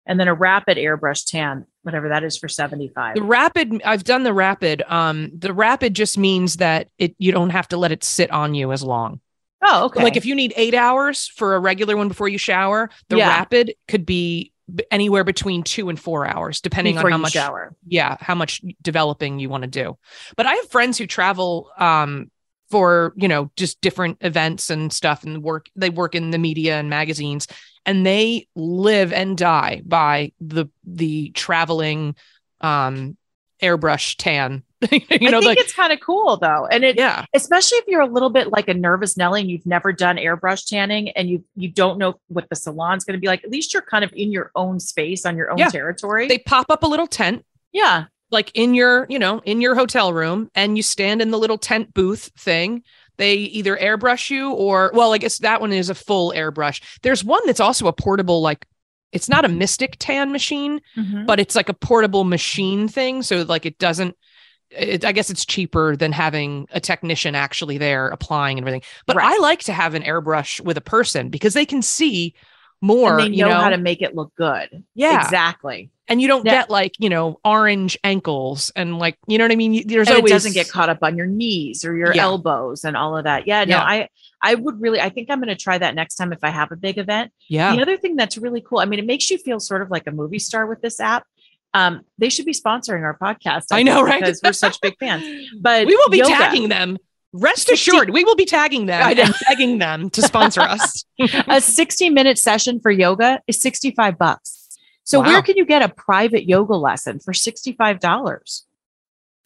and 0.06 0.18
then 0.18 0.26
a 0.28 0.32
rapid 0.34 0.78
airbrush 0.78 1.26
tan, 1.30 1.66
whatever 1.82 2.08
that 2.08 2.24
is 2.24 2.38
for 2.38 2.48
75. 2.48 3.16
The 3.16 3.22
rapid, 3.22 3.82
I've 3.84 4.04
done 4.04 4.22
the 4.22 4.32
rapid. 4.32 4.82
Um, 4.88 5.30
the 5.36 5.52
rapid 5.52 5.94
just 5.94 6.16
means 6.16 6.56
that 6.56 6.88
it 6.98 7.14
you 7.18 7.30
don't 7.32 7.50
have 7.50 7.68
to 7.68 7.76
let 7.76 7.92
it 7.92 8.02
sit 8.04 8.30
on 8.30 8.54
you 8.54 8.72
as 8.72 8.82
long. 8.82 9.20
Oh, 9.62 9.86
okay. 9.86 10.02
Like 10.02 10.16
if 10.16 10.24
you 10.24 10.34
need 10.34 10.52
eight 10.56 10.74
hours 10.74 11.26
for 11.28 11.56
a 11.56 11.58
regular 11.60 11.96
one 11.96 12.08
before 12.08 12.28
you 12.28 12.38
shower, 12.38 12.88
the 13.08 13.16
Yeah. 13.18 13.28
rapid 13.28 13.74
could 13.88 14.06
be 14.06 14.52
anywhere 14.90 15.24
between 15.24 15.62
two 15.62 15.88
and 15.88 15.98
four 15.98 16.26
hours, 16.26 16.60
depending 16.60 16.94
before 16.94 17.08
on 17.08 17.12
how 17.12 17.18
much 17.18 17.32
shower. 17.32 17.74
yeah 17.86 18.16
how 18.20 18.34
much 18.34 18.62
developing 18.82 19.38
you 19.38 19.48
want 19.48 19.62
to 19.62 19.68
do 19.68 19.96
but 20.36 20.46
i 20.46 20.54
have 20.54 20.68
friends 20.70 20.98
who 20.98 21.06
travel 21.06 21.70
um 21.78 22.30
for 22.70 23.12
you 23.16 23.28
know 23.28 23.50
just 23.56 23.80
different 23.80 24.18
events 24.20 24.70
and 24.70 24.92
stuff 24.92 25.24
and 25.24 25.42
work 25.42 25.66
they 25.76 25.90
work 25.90 26.14
in 26.14 26.30
the 26.30 26.38
media 26.38 26.78
and 26.78 26.90
magazines 26.90 27.46
and 27.84 28.04
they 28.04 28.46
live 28.56 29.12
and 29.12 29.38
die 29.38 29.82
by 29.84 30.32
the 30.40 30.66
the 30.84 31.30
traveling 31.30 32.14
um 32.60 33.16
airbrush 33.62 34.14
tan 34.18 34.62
you 34.92 35.00
know, 35.30 35.38
I 35.38 35.40
think 35.40 35.44
like 35.44 35.58
it's 35.58 35.72
kind 35.72 35.90
of 35.92 36.00
cool 36.00 36.36
though. 36.36 36.66
And 36.70 36.84
it 36.84 36.96
yeah 36.96 37.24
especially 37.34 37.78
if 37.78 37.84
you're 37.88 38.02
a 38.02 38.06
little 38.06 38.28
bit 38.28 38.48
like 38.48 38.68
a 38.68 38.74
nervous 38.74 39.16
Nelly 39.16 39.40
and 39.40 39.50
you've 39.50 39.64
never 39.64 39.90
done 39.92 40.16
airbrush 40.16 40.66
tanning 40.66 41.08
and 41.10 41.30
you 41.30 41.42
you 41.54 41.70
don't 41.70 41.96
know 41.98 42.20
what 42.28 42.46
the 42.50 42.56
salon's 42.56 43.04
going 43.04 43.14
to 43.16 43.20
be 43.20 43.26
like, 43.26 43.42
at 43.42 43.50
least 43.50 43.72
you're 43.72 43.82
kind 43.82 44.04
of 44.04 44.12
in 44.14 44.32
your 44.32 44.50
own 44.54 44.78
space 44.78 45.24
on 45.24 45.36
your 45.36 45.50
own 45.50 45.56
Yeah. 45.58 45.70
territory. 45.70 46.28
they 46.28 46.38
pop 46.38 46.66
up 46.70 46.82
a 46.82 46.86
little 46.86 47.06
tent 47.06 47.44
yeah. 47.72 48.04
like 48.30 48.50
in 48.54 48.74
your 48.74 49.06
you 49.08 49.18
know 49.18 49.40
in 49.46 49.62
your 49.62 49.74
hotel 49.74 50.12
room 50.12 50.50
and 50.54 50.76
you 50.76 50.82
stand 50.82 51.22
in 51.22 51.30
the 51.30 51.38
little 51.38 51.58
tent 51.58 51.94
booth 51.94 52.30
thing 52.38 52.82
they 53.16 53.34
either 53.36 53.78
airbrush 53.78 54.28
you 54.28 54.52
or 54.52 54.90
well 54.92 55.14
i 55.14 55.18
guess 55.18 55.38
that 55.38 55.60
one 55.62 55.72
is 55.72 55.88
a 55.88 55.94
full 55.94 56.32
airbrush 56.32 56.82
there's 57.02 57.24
one 57.24 57.40
that's 57.46 57.60
also 57.60 57.86
a 57.86 57.92
portable 57.94 58.42
like 58.42 58.66
it's 59.12 59.28
not 59.28 59.44
a 59.44 59.48
Mystic 59.48 59.96
Tan 59.98 60.32
machine 60.32 60.80
Mhm. 60.96 61.26
but 61.26 61.38
it's 61.40 61.54
like 61.56 61.68
a 61.68 61.74
portable 61.74 62.24
machine 62.24 62.88
thing 62.88 63.22
so 63.22 63.42
like 63.42 63.64
it 63.66 63.78
doesn't 63.78 64.16
it, 64.70 65.04
i 65.04 65.12
guess 65.12 65.30
it's 65.30 65.44
cheaper 65.44 65.94
than 65.96 66.10
having 66.10 66.66
a 66.72 66.80
technician 66.80 67.34
actually 67.36 67.78
there 67.78 68.08
applying 68.08 68.58
and 68.58 68.66
everything 68.66 68.82
but 69.06 69.16
Right. 69.16 69.34
i 69.34 69.38
like 69.40 69.60
to 69.60 69.72
have 69.72 69.94
an 69.94 70.02
airbrush 70.02 70.60
with 70.60 70.76
a 70.76 70.80
person 70.80 71.28
because 71.28 71.54
they 71.54 71.64
can 71.64 71.82
see 71.82 72.34
more 72.82 73.18
and 73.20 73.32
they 73.32 73.36
you 73.38 73.44
know, 73.44 73.50
know 73.50 73.60
how 73.60 73.70
to 73.70 73.78
make 73.78 74.02
it 74.02 74.14
look 74.16 74.34
good. 74.36 74.84
yeah 74.94 75.22
Exactly. 75.24 75.90
And 76.08 76.20
you 76.22 76.28
don't 76.28 76.44
Yeah. 76.44 76.52
get 76.52 76.70
like 76.70 76.94
you 76.98 77.08
know 77.08 77.40
orange 77.44 77.98
ankles 78.04 78.70
and 78.76 78.98
like 78.98 79.18
you 79.26 79.38
know 79.38 79.44
what 79.44 79.52
i 79.52 79.56
mean 79.56 79.86
there's 79.86 80.08
and 80.08 80.16
always 80.18 80.30
it 80.30 80.34
doesn't 80.34 80.52
get 80.54 80.68
caught 80.70 80.88
up 80.88 80.98
on 81.02 81.16
your 81.16 81.26
knees 81.26 81.84
or 81.84 81.96
your 81.96 82.14
Yeah. 82.14 82.22
elbows 82.24 82.84
and 82.84 82.96
all 82.96 83.16
of 83.16 83.24
that. 83.24 83.46
Yeah, 83.46 83.64
no, 83.64 83.76
Yeah. 83.76 83.82
I 83.84 84.08
I 84.42 84.54
would 84.54 84.80
really 84.80 85.00
I 85.00 85.08
think 85.08 85.30
I'm 85.30 85.38
going 85.38 85.48
to 85.48 85.56
try 85.56 85.78
that 85.78 85.94
next 85.94 86.16
time 86.16 86.32
if 86.32 86.40
I 86.42 86.50
have 86.50 86.70
a 86.72 86.76
big 86.76 86.98
event. 86.98 87.32
yeah 87.48 87.74
The 87.74 87.82
other 87.82 87.96
thing 87.96 88.16
that's 88.16 88.36
really 88.38 88.60
cool, 88.60 88.78
I 88.80 88.84
mean, 88.84 88.98
it 88.98 89.06
makes 89.06 89.30
you 89.30 89.38
feel 89.38 89.58
sort 89.60 89.82
of 89.82 89.90
like 89.90 90.06
a 90.06 90.12
movie 90.12 90.38
star 90.38 90.66
with 90.66 90.80
this 90.82 91.00
app. 91.00 91.24
Um, 91.74 92.02
they 92.18 92.28
should 92.30 92.46
be 92.46 92.52
sponsoring 92.54 93.02
our 93.02 93.18
podcast. 93.18 93.64
I 93.70 93.82
know, 93.82 94.02
right? 94.02 94.20
Because 94.20 94.40
we're 94.42 94.52
such 94.52 94.80
big 94.80 94.94
fans. 94.98 95.24
But 95.60 95.86
we 95.86 95.94
will 95.96 96.08
be 96.08 96.18
yoga- 96.18 96.30
tagging 96.32 96.68
them. 96.68 96.96
Rest 97.32 97.70
assured, 97.70 98.10
we 98.10 98.24
will 98.24 98.36
be 98.36 98.46
tagging 98.46 98.86
them 98.86 99.02
I 99.02 99.12
and 99.12 99.34
begging 99.48 99.78
them 99.78 100.08
to 100.10 100.22
sponsor 100.22 100.62
us. 100.62 101.04
a 101.48 101.60
60 101.60 102.08
minute 102.10 102.38
session 102.38 102.80
for 102.80 102.90
yoga 102.90 103.42
is 103.46 103.60
65 103.60 104.16
bucks. 104.16 104.55
So 105.06 105.20
Wow. 105.20 105.26
where 105.26 105.42
can 105.42 105.56
you 105.56 105.64
get 105.64 105.82
a 105.82 105.88
private 105.88 106.48
yoga 106.48 106.74
lesson 106.74 107.20
for 107.20 107.32
$65? 107.32 108.64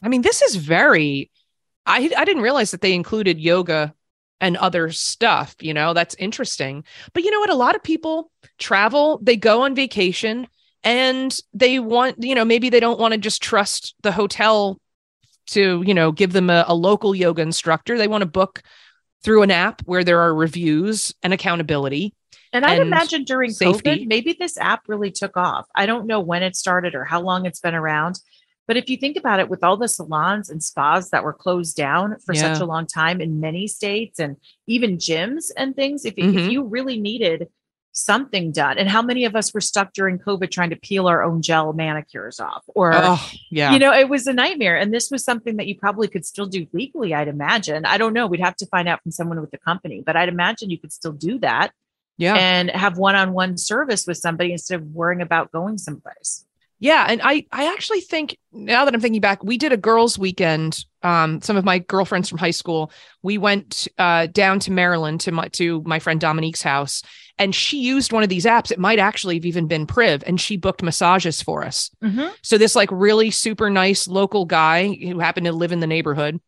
I 0.03 0.09
mean, 0.09 0.23
this 0.23 0.43
is 0.43 0.57
very. 0.57 1.31
I 1.87 2.11
I 2.17 2.25
didn't 2.25 2.43
realize 2.43 2.71
that 2.73 2.81
they 2.81 2.95
included 2.95 3.39
yoga 3.39 3.95
and 4.41 4.57
other 4.57 4.91
stuff. 4.91 5.55
You 5.61 5.75
know, 5.75 5.93
that's 5.93 6.15
interesting. 6.15 6.85
But 7.13 7.25
you 7.25 7.31
know 7.31 7.41
what? 7.41 7.51
A 7.51 7.55
lot 7.55 7.77
of 7.77 7.83
people 7.83 8.33
travel. 8.59 9.21
They 9.23 9.37
go 9.37 9.63
on 9.63 9.75
vacation, 9.75 10.49
and 10.83 11.39
they 11.53 11.79
want. 11.79 12.23
You 12.23 12.35
know, 12.35 12.45
maybe 12.47 12.71
they 12.71 12.81
don't 12.81 12.99
want 12.99 13.13
to 13.13 13.19
just 13.19 13.43
trust 13.43 13.95
the 14.03 14.13
hotel 14.13 14.81
to 15.49 15.83
you 15.87 15.93
know 15.93 16.11
give 16.11 16.33
them 16.33 16.49
a, 16.49 16.65
a 16.69 16.75
local 16.75 17.15
yoga 17.15 17.43
instructor. 17.43 17.99
They 17.99 18.09
want 18.09 18.23
to 18.23 18.27
book 18.27 18.63
through 19.23 19.43
an 19.43 19.51
app 19.51 19.83
where 19.83 20.05
there 20.05 20.21
are 20.21 20.35
reviews 20.35 21.15
and 21.23 21.35
accountability. 21.35 22.15
And 22.53 22.65
I'd 22.65 22.81
imagine 22.81 23.25
during 23.25 23.51
safety. 23.51 24.05
COVID, 24.05 24.07
maybe 24.07 24.37
this 24.39 24.59
app 24.59 24.83
really 24.89 25.11
took 25.11 25.37
off. 25.37 25.67
I 25.75 25.87
don't 25.87 26.07
know 26.07 26.21
when 26.21 26.43
it 26.43 26.57
started 26.57 26.95
or 26.95 27.05
how 27.05 27.21
long 27.21 27.47
it's 27.47 27.61
been 27.61 27.75
around. 27.75 28.21
But 28.67 28.77
if 28.77 28.89
you 28.89 28.97
think 28.97 29.17
about 29.17 29.41
it, 29.41 29.49
with 29.49 29.65
all 29.65 29.77
the 29.77 29.89
salons 29.89 30.49
and 30.49 30.63
spas 30.63 31.11
that 31.11 31.25
were 31.25 31.33
closed 31.33 31.77
down 31.77 32.19
for 32.25 32.35
such 32.35 32.61
a 32.61 32.65
long 32.67 32.87
time 32.87 33.21
in 33.21 33.41
many 33.41 33.67
states 33.67 34.19
and 34.21 34.37
even 34.69 34.97
gyms 34.97 35.51
and 35.57 35.75
things, 35.75 36.05
if, 36.05 36.15
if 36.17 36.25
Mhm. 36.35 36.51
you 36.53 36.65
really 36.65 36.99
needed 37.01 37.49
something 37.93 38.53
done, 38.53 38.79
and 38.79 38.89
how 38.89 39.03
many 39.03 39.25
of 39.25 39.35
us 39.35 39.53
were 39.53 39.61
stuck 39.61 39.93
during 39.93 40.17
COVID 40.19 40.53
trying 40.53 40.71
to 40.71 40.77
peel 40.77 41.09
our 41.09 41.25
own 41.25 41.43
gel 41.43 41.73
manicures 41.73 42.39
off 42.39 42.63
or 42.69 42.93
Oh, 42.95 43.31
yeah. 43.51 43.73
you 43.73 43.81
know, 43.81 43.93
it 43.93 44.09
was 44.09 44.29
a 44.29 44.33
nightmare. 44.33 44.77
And 44.79 44.95
this 44.95 45.11
was 45.11 45.25
something 45.25 45.57
that 45.57 45.67
you 45.67 45.77
probably 45.77 46.07
could 46.07 46.25
still 46.25 46.47
do 46.47 46.69
legally, 46.73 47.13
I'd 47.13 47.27
imagine. 47.27 47.85
I 47.85 47.99
don't 47.99 48.13
know. 48.13 48.29
We'd 48.29 48.39
have 48.41 48.55
to 48.57 48.67
find 48.67 48.87
out 48.89 49.03
from 49.03 49.11
someone 49.11 49.41
with 49.41 49.51
the 49.51 49.59
company, 49.59 50.03
but 50.07 50.17
I'd 50.17 50.29
imagine 50.29 50.71
you 50.71 50.79
could 50.79 50.93
still 50.93 51.13
do 51.13 51.41
that 51.41 51.73
yeah. 52.21 52.35
and 52.35 52.71
have 52.71 52.99
one 52.99 53.17
on 53.17 53.33
one 53.33 53.57
service 53.57 54.07
with 54.07 54.19
somebody 54.19 54.53
instead 54.53 54.81
of 54.81 54.87
worrying 54.89 55.23
about 55.23 55.51
going 55.53 55.79
someplace. 55.79 56.45
Yeah, 56.83 57.07
and 57.09 57.21
I 57.23 57.47
I 57.53 57.73
actually 57.73 58.01
think 58.01 58.39
now 58.53 58.87
that 58.87 58.95
I'm 58.95 59.03
thinking 59.03 59.21
back, 59.21 59.45
we 59.45 59.59
did 59.59 59.71
a 59.71 59.77
girls' 59.77 60.19
weekend. 60.19 60.85
Um, 61.03 61.43
some 61.43 61.57
of 61.57 61.65
my 61.65 61.79
girlfriends 61.79 62.29
from 62.29 62.39
high 62.39 62.51
school, 62.51 62.91
we 63.23 63.37
went 63.37 63.87
uh, 63.99 64.27
down 64.27 64.61
to 64.61 64.73
Maryland 64.73 65.21
to 65.23 65.33
my 65.33 65.49
to 65.49 65.83
my 65.85 65.99
friend 65.99 66.19
Dominique's 66.19 66.63
house, 66.63 67.03
and 67.39 67.55
she 67.55 67.81
used 67.81 68.13
one 68.13 68.23
of 68.23 68.31
these 68.31 68.47
apps. 68.47 68.71
It 68.73 68.79
might 68.79 68.99
actually 68.99 69.35
have 69.35 69.45
even 69.45 69.67
been 69.67 69.87
Priv, 69.87 70.25
and 70.27 70.41
she 70.41 70.57
booked 70.57 70.83
massages 70.83 71.43
for 71.43 71.65
us. 71.65 71.91
So 72.43 72.57
this 72.57 72.75
like 72.75 72.89
really 72.91 73.31
super 73.31 73.69
nice 73.69 74.09
local 74.09 74.47
guy 74.47 74.89
who 74.89 75.19
happened 75.19 75.47
to 75.47 75.53
live 75.53 75.73
in 75.73 75.81
the 75.81 75.87
neighborhood. 75.87 76.41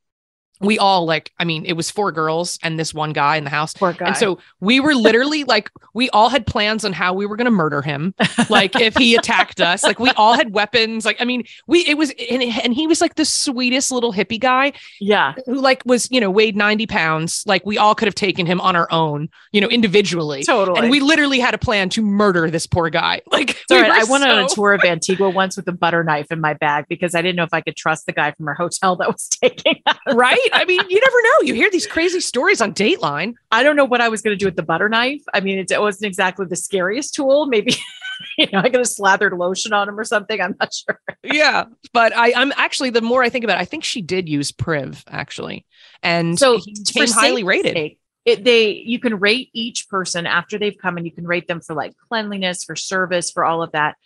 We 0.62 0.79
all 0.79 1.05
like, 1.05 1.33
I 1.38 1.44
mean, 1.44 1.64
it 1.64 1.75
was 1.75 1.90
four 1.90 2.12
girls 2.12 2.59
and 2.62 2.79
this 2.79 2.94
one 2.94 3.12
guy 3.12 3.37
in 3.37 3.44
the 3.44 3.51
house. 3.51 3.75
Poor 3.75 3.92
guy. 3.92 4.09
And 4.09 4.16
so 4.16 4.38
we 4.61 4.81
were 4.81 4.94
literally 4.94 5.44
like, 5.53 5.70
we 5.94 6.09
all 6.11 6.29
had 6.29 6.46
plans 6.46 6.85
on 6.85 6.92
how 6.92 7.12
we 7.14 7.27
were 7.27 7.37
going 7.37 7.46
to 7.46 7.51
murder 7.51 7.83
him. 7.83 8.14
Like 8.48 8.77
if 8.77 8.96
he 8.96 9.14
attacked 9.16 9.61
us, 9.61 9.83
like 9.83 9.98
we 9.98 10.11
all 10.11 10.35
had 10.35 10.53
weapons. 10.53 11.05
Like, 11.05 11.20
I 11.20 11.25
mean, 11.25 11.44
we, 11.66 11.81
it 11.87 11.98
was, 11.98 12.12
and, 12.31 12.42
and 12.42 12.75
he 12.75 12.87
was 12.87 13.01
like 13.01 13.16
the 13.16 13.25
sweetest 13.25 13.92
little 13.92 14.12
hippie 14.12 14.40
guy 14.40 14.72
yeah, 15.01 15.35
who 15.46 15.61
like 15.61 15.83
was, 15.85 16.11
you 16.11 16.20
know, 16.20 16.31
weighed 16.31 16.57
90 16.57 16.87
pounds. 16.87 17.44
Like 17.46 17.64
we 17.66 17.79
all 17.79 17.94
could 17.94 18.07
have 18.07 18.14
taken 18.14 18.46
him 18.46 18.61
on 18.61 18.77
our 18.77 18.90
own, 18.90 19.29
you 19.53 19.61
know, 19.61 19.68
individually. 19.68 20.42
totally. 20.44 20.81
And 20.81 20.90
we 20.90 21.01
literally 21.01 21.40
had 21.40 21.55
a 21.55 21.59
plan 21.59 21.88
to 21.90 22.03
murder 22.03 22.51
this 22.51 22.66
poor 22.66 22.90
guy. 22.90 23.20
Like, 23.33 23.57
we 23.70 23.81
right. 23.81 23.90
I 23.90 24.05
went 24.05 24.25
on 24.25 24.44
a 24.44 24.48
tour 24.48 24.75
of 24.75 24.85
Antigua 24.85 25.31
once 25.31 25.57
with 25.57 25.66
a 25.66 25.72
butter 25.72 26.05
knife 26.05 26.31
in 26.31 26.40
my 26.40 26.53
bag 26.53 26.85
because 26.87 27.14
I 27.14 27.22
didn't 27.22 27.37
know 27.37 27.44
if 27.44 27.55
I 27.55 27.62
could 27.62 27.77
trust 27.77 28.05
the 28.05 28.12
guy 28.12 28.31
from 28.33 28.46
our 28.46 28.55
hotel 28.55 28.94
that 28.96 29.09
was 29.09 29.29
taking 29.29 29.81
us. 29.87 29.96
right? 30.12 30.38
I 30.53 30.65
mean, 30.65 30.81
you 30.88 31.01
never 31.01 31.23
know. 31.23 31.47
You 31.47 31.55
hear 31.55 31.71
these 31.71 31.87
crazy 31.87 32.21
stories 32.21 32.61
on 32.61 32.75
Dateline. 32.75 33.35
I 33.51 33.62
don't 33.62 33.77
know 33.77 33.85
what 33.85 34.01
I 34.01 34.09
was 34.09 34.23
going 34.23 34.35
to 34.35 34.38
do 34.38 34.47
with 34.47 34.57
the 34.57 34.62
butter 34.62 34.88
knife. 34.88 35.23
I 35.33 35.41
mean, 35.41 35.59
it, 35.59 35.71
it 35.71 35.81
wasn't 35.81 36.07
exactly 36.07 36.47
the 36.47 36.57
scariest 36.57 37.15
tool. 37.15 37.47
Maybe, 37.47 37.75
you 38.38 38.47
know, 38.53 38.59
I 38.59 38.65
could 38.65 38.81
have 38.81 38.88
slathered 38.88 39.33
lotion 39.33 39.73
on 39.73 39.88
him 39.88 39.99
or 39.99 40.05
something. 40.05 40.41
I'm 40.41 40.55
not 40.61 40.73
sure. 40.73 41.01
Yeah, 41.23 41.65
but 41.93 42.15
I, 42.15 42.33
I'm 42.37 42.53
actually 42.57 42.91
the 42.91 43.01
more 43.01 43.23
I 43.23 43.29
think 43.31 43.45
about 43.45 43.59
it, 43.59 43.62
I 43.62 43.65
think 43.65 43.85
she 43.85 44.03
did 44.03 44.29
use 44.29 44.53
Priv 44.53 45.03
actually, 45.09 45.67
and 46.03 46.38
So 46.38 46.59
he 46.59 47.07
highly 47.07 47.45
rated. 47.45 47.75
sake, 47.75 47.99
it, 48.25 48.45
they 48.45 48.71
you 48.73 48.99
can 48.99 49.19
rate 49.19 49.51
each 49.53 49.88
person 49.88 50.27
after 50.27 50.59
they've 50.59 50.77
come 50.79 50.97
and 50.97 51.07
you 51.07 51.12
can 51.12 51.27
rate 51.27 51.49
them 51.49 51.61
for 51.61 51.75
like 51.75 51.95
cleanliness 52.09 52.65
for 52.65 52.77
service 52.77 53.31
for 53.31 53.45
all 53.45 53.62
of 53.62 53.73
that 53.73 53.97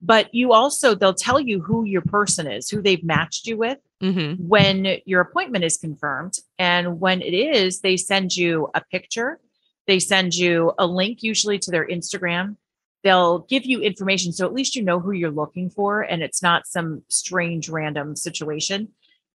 but 0.00 0.32
you 0.34 0.52
also 0.52 0.94
they'll 0.94 1.14
tell 1.14 1.40
you 1.40 1.60
who 1.60 1.84
your 1.84 2.02
person 2.02 2.46
is 2.46 2.68
who 2.68 2.80
they've 2.80 3.02
matched 3.02 3.46
you 3.46 3.56
with 3.56 3.78
hmm 4.12 4.34
when 4.38 4.98
your 5.06 5.20
appointment 5.20 5.64
is 5.64 5.76
confirmed. 5.76 6.34
And 6.58 7.00
when 7.00 7.22
it 7.22 7.34
is 7.34 7.80
they 7.80 7.96
send 7.96 8.36
you 8.36 8.68
a 8.74 8.80
picture. 8.80 9.40
They 9.86 9.98
send 10.00 10.34
you 10.34 10.72
a 10.78 10.86
link 10.86 11.22
usually 11.22 11.58
to 11.60 11.70
their 11.70 11.86
instagram. 11.86 12.56
They'll 13.02 13.40
give 13.40 13.64
you 13.66 13.80
information 13.80 14.32
so 14.32 14.46
at 14.46 14.54
least 14.54 14.76
you 14.76 14.82
know 14.82 14.98
who 14.98 15.12
you're 15.12 15.30
looking 15.30 15.70
for 15.70 16.02
and 16.02 16.22
it's 16.22 16.42
not 16.42 16.66
some 16.66 17.02
strange 17.08 17.68
random 17.68 18.16
situation. 18.16 18.88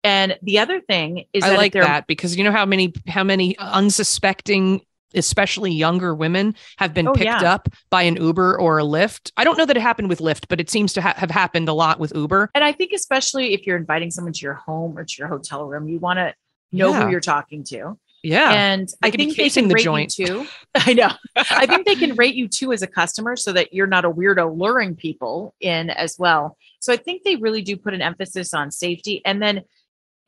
And 0.05 0.39
the 0.41 0.61
other 0.61 0.81
thing 0.81 1.25
is 1.33 1.43
I 1.43 1.57
like 1.57 1.73
that 1.73 2.07
because 2.07 2.37
you 2.37 2.45
know 2.45 2.53
how 2.53 2.65
many 2.65 2.93
how 3.09 3.25
many 3.25 3.59
unsuspecting, 3.59 4.83
especially 5.15 5.73
younger 5.73 6.15
women, 6.15 6.55
have 6.79 6.93
been 6.95 7.09
Oh, 7.09 7.13
picked 7.13 7.25
yeah. 7.27 7.53
up 7.55 7.69
by 7.91 8.03
an 8.03 8.17
Uber 8.17 8.59
or 8.61 8.79
a 8.79 8.83
Lyft. 8.83 9.31
I 9.37 9.45
don't 9.45 9.57
know 9.57 9.67
that 9.67 9.77
it 9.77 9.81
happened 9.83 10.09
with 10.09 10.19
Lyft, 10.21 10.47
but 10.49 10.61
it 10.61 10.69
seems 10.71 10.93
to 10.95 11.01
ha- 11.03 11.15
have 11.17 11.31
happened 11.31 11.69
a 11.69 11.73
lot 11.73 11.99
with 12.01 12.13
Uber. 12.15 12.51
And 12.55 12.65
I 12.65 12.73
think 12.73 12.93
especially 12.93 13.55
if 13.55 13.67
you're 13.67 13.77
inviting 13.77 14.11
someone 14.11 14.33
to 14.33 14.41
your 14.41 14.55
home 14.55 14.97
or 14.99 15.05
to 15.05 15.15
your 15.19 15.29
hotel 15.29 15.65
room, 15.67 15.89
you 15.89 15.99
want 15.99 16.19
to 16.19 16.35
know 16.73 16.91
Yeah. 16.91 17.05
who 17.05 17.11
you're 17.11 17.21
talking 17.21 17.65
to. 17.65 17.99
Yeah, 18.23 18.51
And 18.53 18.89
They 19.03 19.09
I 19.09 19.11
think 19.13 19.37
they 19.37 19.49
can 19.51 19.69
the 19.69 19.75
rate 19.75 19.85
joint. 19.85 20.19
you 20.19 20.27
too. 20.27 20.47
I 20.75 20.95
know. 20.95 21.11
I 21.37 21.67
think 21.67 21.87
they 21.87 21.95
can 21.95 22.17
rate 22.17 22.35
you 22.35 22.49
too 22.49 22.73
as 22.73 22.83
a 22.83 22.87
customer 22.89 23.37
so 23.37 23.53
that 23.53 23.73
you're 23.73 23.87
not 23.87 24.05
a 24.05 24.11
weirdo 24.11 24.59
luring 24.59 24.97
people 24.97 25.55
in 25.61 25.91
as 25.91 26.17
well. 26.19 26.57
So 26.81 26.93
I 26.93 26.97
think 26.97 27.23
they 27.23 27.37
really 27.37 27.63
do 27.63 27.77
put 27.77 27.95
an 27.95 28.03
emphasis 28.03 28.53
on 28.53 28.73
safety. 28.73 29.23
And 29.25 29.41
then 29.41 29.63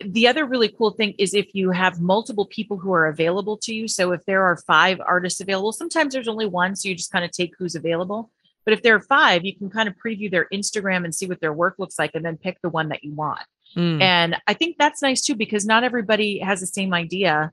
the 0.00 0.28
other 0.28 0.44
really 0.44 0.68
cool 0.68 0.92
thing 0.92 1.14
is 1.18 1.34
if 1.34 1.54
you 1.54 1.70
have 1.70 2.00
multiple 2.00 2.46
people 2.46 2.78
who 2.78 2.92
are 2.92 3.06
available 3.06 3.56
to 3.58 3.74
you. 3.74 3.88
So 3.88 4.12
if 4.12 4.24
there 4.26 4.44
are 4.44 4.56
five 4.56 5.00
artists 5.00 5.40
available, 5.40 5.72
sometimes 5.72 6.14
there's 6.14 6.28
only 6.28 6.46
one. 6.46 6.76
So 6.76 6.88
you 6.88 6.94
just 6.94 7.10
kind 7.10 7.24
of 7.24 7.32
take 7.32 7.54
who's 7.58 7.74
available. 7.74 8.30
But 8.64 8.74
if 8.74 8.82
there 8.82 8.94
are 8.94 9.00
five, 9.00 9.44
you 9.44 9.56
can 9.56 9.70
kind 9.70 9.88
of 9.88 9.96
preview 9.96 10.30
their 10.30 10.46
Instagram 10.52 11.04
and 11.04 11.14
see 11.14 11.26
what 11.26 11.40
their 11.40 11.52
work 11.52 11.76
looks 11.78 11.98
like 11.98 12.12
and 12.14 12.24
then 12.24 12.36
pick 12.36 12.60
the 12.60 12.68
one 12.68 12.90
that 12.90 13.02
you 13.02 13.12
want. 13.12 13.40
Mm. 13.76 14.00
And 14.00 14.36
I 14.46 14.54
think 14.54 14.76
that's 14.78 15.02
nice 15.02 15.20
too, 15.20 15.34
because 15.34 15.64
not 15.64 15.84
everybody 15.84 16.38
has 16.38 16.60
the 16.60 16.66
same 16.66 16.94
idea 16.94 17.52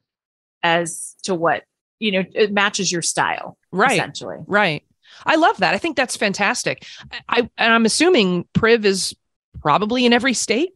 as 0.62 1.15
to 1.23 1.34
what, 1.34 1.63
you 1.99 2.12
know, 2.12 2.23
it 2.34 2.51
matches 2.51 2.91
your 2.91 3.01
style. 3.01 3.58
Right. 3.71 3.93
Essentially. 3.93 4.38
Right. 4.45 4.84
I 5.25 5.36
love 5.36 5.58
that. 5.58 5.73
I 5.73 5.77
think 5.77 5.95
that's 5.95 6.17
fantastic. 6.17 6.86
I 7.29 7.49
and 7.58 7.73
I'm 7.73 7.86
assuming 7.86 8.45
Priv 8.53 8.86
is 8.86 9.15
probably 9.62 10.05
in 10.05 10.13
every 10.13 10.34
state. 10.34 10.73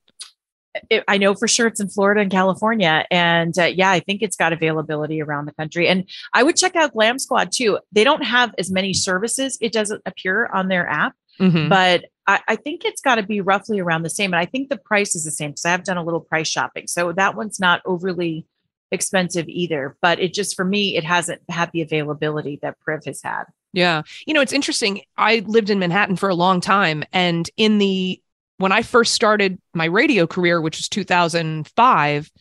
It, 0.90 1.04
I 1.08 1.18
know 1.18 1.34
for 1.36 1.48
sure 1.48 1.68
it's 1.68 1.80
in 1.80 1.90
Florida 1.90 2.22
and 2.22 2.32
California. 2.32 3.06
And 3.12 3.58
uh, 3.58 3.66
yeah, 3.66 3.90
I 3.92 4.00
think 4.00 4.22
it's 4.22 4.36
got 4.36 4.54
availability 4.54 5.22
around 5.22 5.46
the 5.46 5.54
country. 5.54 5.88
And 5.88 6.10
I 6.34 6.44
would 6.44 6.56
check 6.56 6.76
out 6.76 6.94
Glam 6.94 7.20
Squad 7.20 7.52
too. 7.52 7.80
They 7.92 8.04
don't 8.04 8.24
have 8.24 8.54
as 8.58 8.72
many 8.72 8.94
services, 8.94 9.58
it 9.62 9.72
doesn't 9.72 10.02
appear 10.06 10.48
on 10.48 10.68
their 10.68 10.88
app, 10.88 11.14
Mhm. 11.40 11.70
but 11.70 12.06
I, 12.28 12.42
I 12.48 12.56
think 12.58 12.86
it's 12.86 13.02
got 13.02 13.16
to 13.16 13.24
be 13.24 13.42
roughly 13.42 13.80
around 13.80 14.04
the 14.04 14.10
same. 14.10 14.34
And 14.34 14.40
I 14.40 14.46
think 14.46 14.70
the 14.70 14.78
price 14.78 15.16
is 15.16 15.24
the 15.24 15.32
same 15.32 15.52
because 15.52 15.66
I've 15.66 15.84
done 15.84 15.98
a 15.98 16.04
little 16.04 16.20
price 16.22 16.48
shopping. 16.48 16.88
So 16.88 17.12
that 17.14 17.36
one's 17.36 17.60
not 17.60 17.82
overly 17.86 18.46
expensive 18.92 19.48
either. 19.48 19.96
But 20.02 20.20
it 20.20 20.34
just, 20.34 20.56
for 20.56 20.66
me, 20.66 20.96
it 20.98 21.04
hasn't 21.04 21.42
had 21.50 21.72
the 21.72 21.82
availability 21.82 22.60
that 22.62 22.80
Priv 22.80 23.06
has 23.06 23.22
had. 23.22 23.46
Yeah. 23.72 24.02
You 24.26 24.34
know, 24.34 24.42
it's 24.42 24.54
interesting. 24.54 25.02
I 25.18 25.44
lived 25.46 25.70
in 25.70 25.80
Manhattan 25.80 26.16
for 26.16 26.28
a 26.30 26.36
long 26.36 26.60
time. 26.60 27.04
And 27.14 27.50
in 27.56 27.78
the, 27.78 28.22
when 28.60 28.74
I 28.74 28.84
first 28.84 29.14
started 29.14 29.58
my 29.74 29.86
radio 29.86 30.28
career, 30.28 30.62
which 30.62 30.78
was 30.78 30.90
2005, 30.90 32.32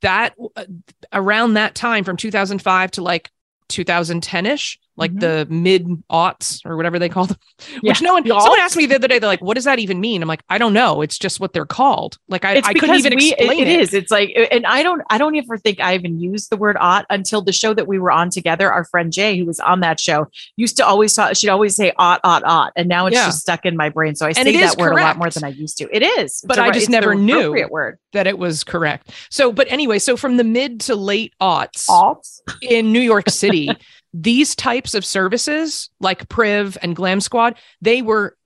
that 0.00 0.34
uh, 0.56 0.64
around 1.12 1.54
that 1.54 1.74
time 1.74 2.04
from 2.04 2.16
2005 2.16 2.92
to 2.92 3.02
like 3.02 3.30
2010 3.68 4.46
ish, 4.46 4.78
like 4.96 5.12
Mhm. 5.12 5.20
the 5.20 5.46
mid 5.50 5.86
aughts 6.10 6.60
or 6.66 6.76
whatever 6.76 6.98
they 6.98 7.08
call 7.08 7.26
them, 7.26 7.36
which 7.80 8.00
Yeah. 8.00 8.06
no 8.08 8.12
one, 8.14 8.26
someone 8.26 8.60
asked 8.60 8.76
me 8.76 8.84
the 8.86 8.96
other 8.96 9.08
day, 9.08 9.18
they're 9.18 9.28
like, 9.28 9.40
what 9.42 9.54
does 9.54 9.64
that 9.64 9.78
even 9.78 10.00
mean? 10.00 10.22
I'm 10.22 10.28
like, 10.28 10.42
I 10.50 10.58
don't 10.58 10.72
know. 10.74 11.00
It's 11.02 11.18
just 11.18 11.40
what 11.40 11.52
they're 11.54 11.64
called. 11.64 12.18
Like, 12.28 12.44
I, 12.44 12.60
I 12.64 12.74
couldn't 12.74 12.96
even 12.96 13.14
we, 13.16 13.32
it- 13.32 13.38
explain 13.38 13.60
it 13.60 13.68
is. 13.80 13.94
It's 13.94 14.10
like, 14.10 14.36
and 14.50 14.66
I 14.66 14.82
don't, 14.82 15.00
I 15.08 15.16
don't 15.18 15.34
ever 15.36 15.56
think 15.56 15.80
I 15.80 15.94
even 15.94 16.20
used 16.20 16.50
the 16.50 16.56
word 16.56 16.76
"ought" 16.78 17.06
until 17.10 17.40
the 17.42 17.52
show 17.52 17.72
that 17.74 17.86
we 17.88 17.98
were 17.98 18.10
on 18.10 18.28
together. 18.30 18.70
Our 18.70 18.84
friend 18.84 19.12
Jay, 19.12 19.38
who 19.38 19.46
was 19.46 19.60
on 19.60 19.80
that 19.80 19.98
show, 19.98 20.28
used 20.56 20.76
to 20.76 20.86
always 20.86 21.14
talk. 21.14 21.36
She'd 21.36 21.48
always 21.48 21.74
say 21.74 21.92
"ought, 21.96 22.20
ought, 22.22 22.44
ought," 22.44 22.72
and 22.76 22.88
now 22.88 23.06
it's 23.06 23.14
Yeah. 23.16 23.26
just 23.26 23.40
stuck 23.40 23.64
in 23.64 23.76
my 23.76 23.88
brain. 23.88 24.14
So 24.14 24.26
I 24.26 24.32
say 24.32 24.56
that 24.60 24.76
word 24.78 24.92
a 24.92 24.96
lot 24.96 25.16
more 25.16 25.30
than 25.30 25.44
I 25.44 25.48
used 25.48 25.78
to. 25.78 25.88
It 25.90 26.02
is, 26.02 26.32
It's 26.32 26.44
But 26.44 26.58
a 26.58 26.62
I 26.64 26.70
just 26.70 26.90
never 26.90 27.14
knew. 27.14 27.52
word. 27.70 27.98
that 28.12 28.26
it 28.26 28.36
was 28.38 28.62
correct. 28.62 29.10
So, 29.30 29.52
but 29.52 29.66
anyway, 29.70 29.98
so 29.98 30.18
from 30.18 30.36
the 30.36 30.44
mid 30.44 30.80
to 30.82 30.94
late 30.94 31.32
aughts, 31.40 31.88
Alt. 31.88 32.28
in 32.60 32.92
New 32.92 33.00
York 33.00 33.30
City, 33.30 33.70
these 34.12 34.54
types 34.54 34.94
of 34.94 35.04
services 35.04 35.90
like 36.00 36.28
Priv 36.28 36.76
and 36.82 36.94
Glam 36.94 37.20
Squad, 37.20 37.56
they 37.80 38.02
were 38.02 38.36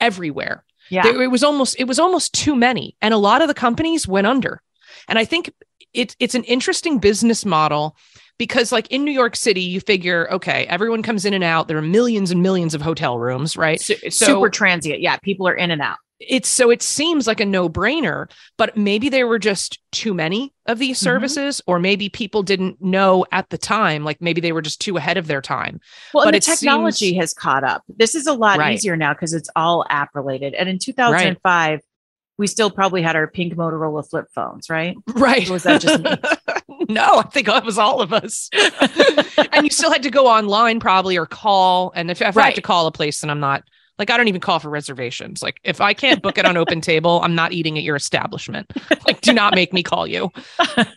everywhere. 0.00 0.64
Yeah. 0.90 1.06
It 1.06 1.30
was 1.30 1.42
almost 1.44 1.76
it 1.78 1.84
was 1.84 1.98
almost 1.98 2.34
too 2.34 2.54
many, 2.54 2.96
and 3.00 3.14
a 3.14 3.18
lot 3.18 3.40
of 3.40 3.48
the 3.48 3.54
companies 3.54 4.06
went 4.06 4.26
under. 4.26 4.60
And 5.08 5.18
I 5.18 5.24
think 5.24 5.52
it's 5.94 6.16
it's 6.18 6.34
an 6.34 6.44
interesting 6.44 6.98
business 6.98 7.44
model 7.44 7.96
because, 8.38 8.72
like 8.72 8.88
in 8.90 9.04
New 9.04 9.12
York 9.12 9.36
City, 9.36 9.62
you 9.62 9.80
figure, 9.80 10.30
okay, 10.32 10.66
everyone 10.66 11.02
comes 11.02 11.24
in 11.24 11.34
and 11.34 11.44
out. 11.44 11.68
There 11.68 11.78
are 11.78 11.82
millions 11.82 12.30
and 12.30 12.42
millions 12.42 12.74
of 12.74 12.82
hotel 12.82 13.18
rooms, 13.18 13.56
right? 13.56 13.80
So- 13.80 13.94
super 14.10 14.50
transient. 14.50 15.00
Yeah. 15.00 15.16
People 15.18 15.46
are 15.48 15.54
in 15.54 15.70
and 15.70 15.80
out. 15.80 15.98
It's 16.28 16.48
so 16.48 16.70
it 16.70 16.82
seems 16.82 17.26
like 17.26 17.40
a 17.40 17.44
no-brainer 17.44 18.30
but 18.56 18.76
maybe 18.76 19.08
there 19.08 19.26
were 19.26 19.38
just 19.38 19.78
too 19.92 20.14
many 20.14 20.52
of 20.66 20.78
these 20.78 20.98
Mhm. 20.98 21.02
services 21.02 21.60
or 21.66 21.78
maybe 21.78 22.08
people 22.08 22.42
didn't 22.42 22.80
know 22.80 23.24
at 23.32 23.50
the 23.50 23.58
time 23.58 24.04
like 24.04 24.20
maybe 24.20 24.40
they 24.40 24.52
were 24.52 24.62
just 24.62 24.80
too 24.80 24.96
ahead 24.96 25.16
of 25.16 25.26
their 25.26 25.40
time 25.42 25.80
Well, 26.14 26.24
But 26.24 26.32
the 26.34 26.40
technology 26.40 27.10
seems- 27.10 27.20
has 27.22 27.34
caught 27.34 27.64
up. 27.64 27.82
This 27.88 28.14
is 28.14 28.26
a 28.26 28.32
lot 28.34 28.58
Right. 28.58 28.74
easier 28.74 28.96
now 28.96 29.12
because 29.14 29.32
it's 29.32 29.48
all 29.56 29.84
app 29.90 30.10
related. 30.14 30.54
And 30.54 30.68
in 30.68 30.78
2005, 30.78 31.80
we 32.38 32.46
still 32.46 32.70
probably 32.70 33.02
had 33.02 33.14
our 33.16 33.26
pink 33.26 33.54
Motorola 33.54 34.08
flip 34.08 34.26
phones, 34.34 34.70
right? 34.70 34.96
right 35.14 35.48
Or 35.48 35.54
was 35.54 35.64
that 35.64 35.80
just 35.80 36.02
me? 36.02 36.14
no 36.88 37.18
i 37.18 37.22
think 37.22 37.46
it 37.48 37.64
was 37.64 37.78
all 37.78 38.00
of 38.00 38.12
us 38.12 38.50
and 39.52 39.64
you 39.64 39.70
still 39.70 39.92
had 39.92 40.02
to 40.02 40.10
go 40.10 40.26
online 40.26 40.80
probably 40.80 41.16
or 41.16 41.26
call 41.26 41.92
and 41.94 42.10
if, 42.10 42.20
if 42.20 42.36
i 42.36 42.42
have 42.46 42.54
to 42.54 42.60
call 42.62 42.86
a 42.88 42.92
place 42.92 43.20
then 43.20 43.30
i'm 43.30 43.38
not 43.38 43.62
like 43.98 44.10
i 44.10 44.16
don't 44.16 44.28
even 44.28 44.40
call 44.40 44.58
for 44.58 44.70
reservations 44.70 45.42
like 45.42 45.60
if 45.64 45.80
i 45.80 45.92
can't 45.94 46.22
book 46.22 46.38
it 46.38 46.44
on 46.44 46.56
open 46.56 46.80
table 46.92 47.20
i'm 47.22 47.34
not 47.34 47.52
eating 47.52 47.76
at 47.78 47.84
your 47.84 47.96
establishment 47.96 48.70
like 49.06 49.20
do 49.20 49.32
not 49.32 49.54
make 49.54 49.72
me 49.72 49.82
call 49.82 50.06
you 50.06 50.30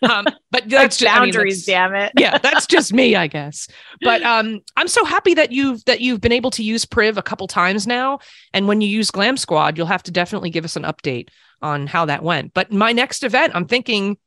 um 0.04 0.26
but 0.56 0.70
that's 0.70 0.98
just 0.98 1.12
I 1.12 1.20
mean, 1.20 1.34
boundaries, 1.34 1.66
damn 1.66 1.94
it. 1.96 2.14
yeah, 2.18 2.38
that's 2.38 2.66
just 2.66 2.94
me, 2.94 3.18
I 3.18 3.28
guess. 3.28 3.68
But 4.00 4.24
um, 4.24 4.62
I'm 4.78 4.88
so 4.88 5.04
happy 5.04 5.34
that 5.34 5.52
you've 5.52 5.84
that 5.84 6.00
you've 6.00 6.22
been 6.22 6.32
able 6.32 6.50
to 6.52 6.64
use 6.64 6.86
Priv 6.86 7.18
a 7.18 7.22
couple 7.22 7.46
times 7.48 7.86
now. 7.86 8.20
And 8.54 8.66
when 8.66 8.80
you 8.80 8.88
use 8.88 9.12
Glam 9.12 9.36
Squad, 9.36 9.78
you'll 9.78 9.88
have 9.88 10.04
to 10.04 10.12
definitely 10.12 10.50
give 10.50 10.64
us 10.64 10.78
an 10.78 10.84
update 10.84 11.28
on 11.62 11.88
how 11.88 12.06
that 12.06 12.24
went. 12.24 12.54
But 12.54 12.72
my 12.72 12.94
next 12.94 13.24
event, 13.26 13.52
I'm 13.54 13.66
thinking, 13.68 14.18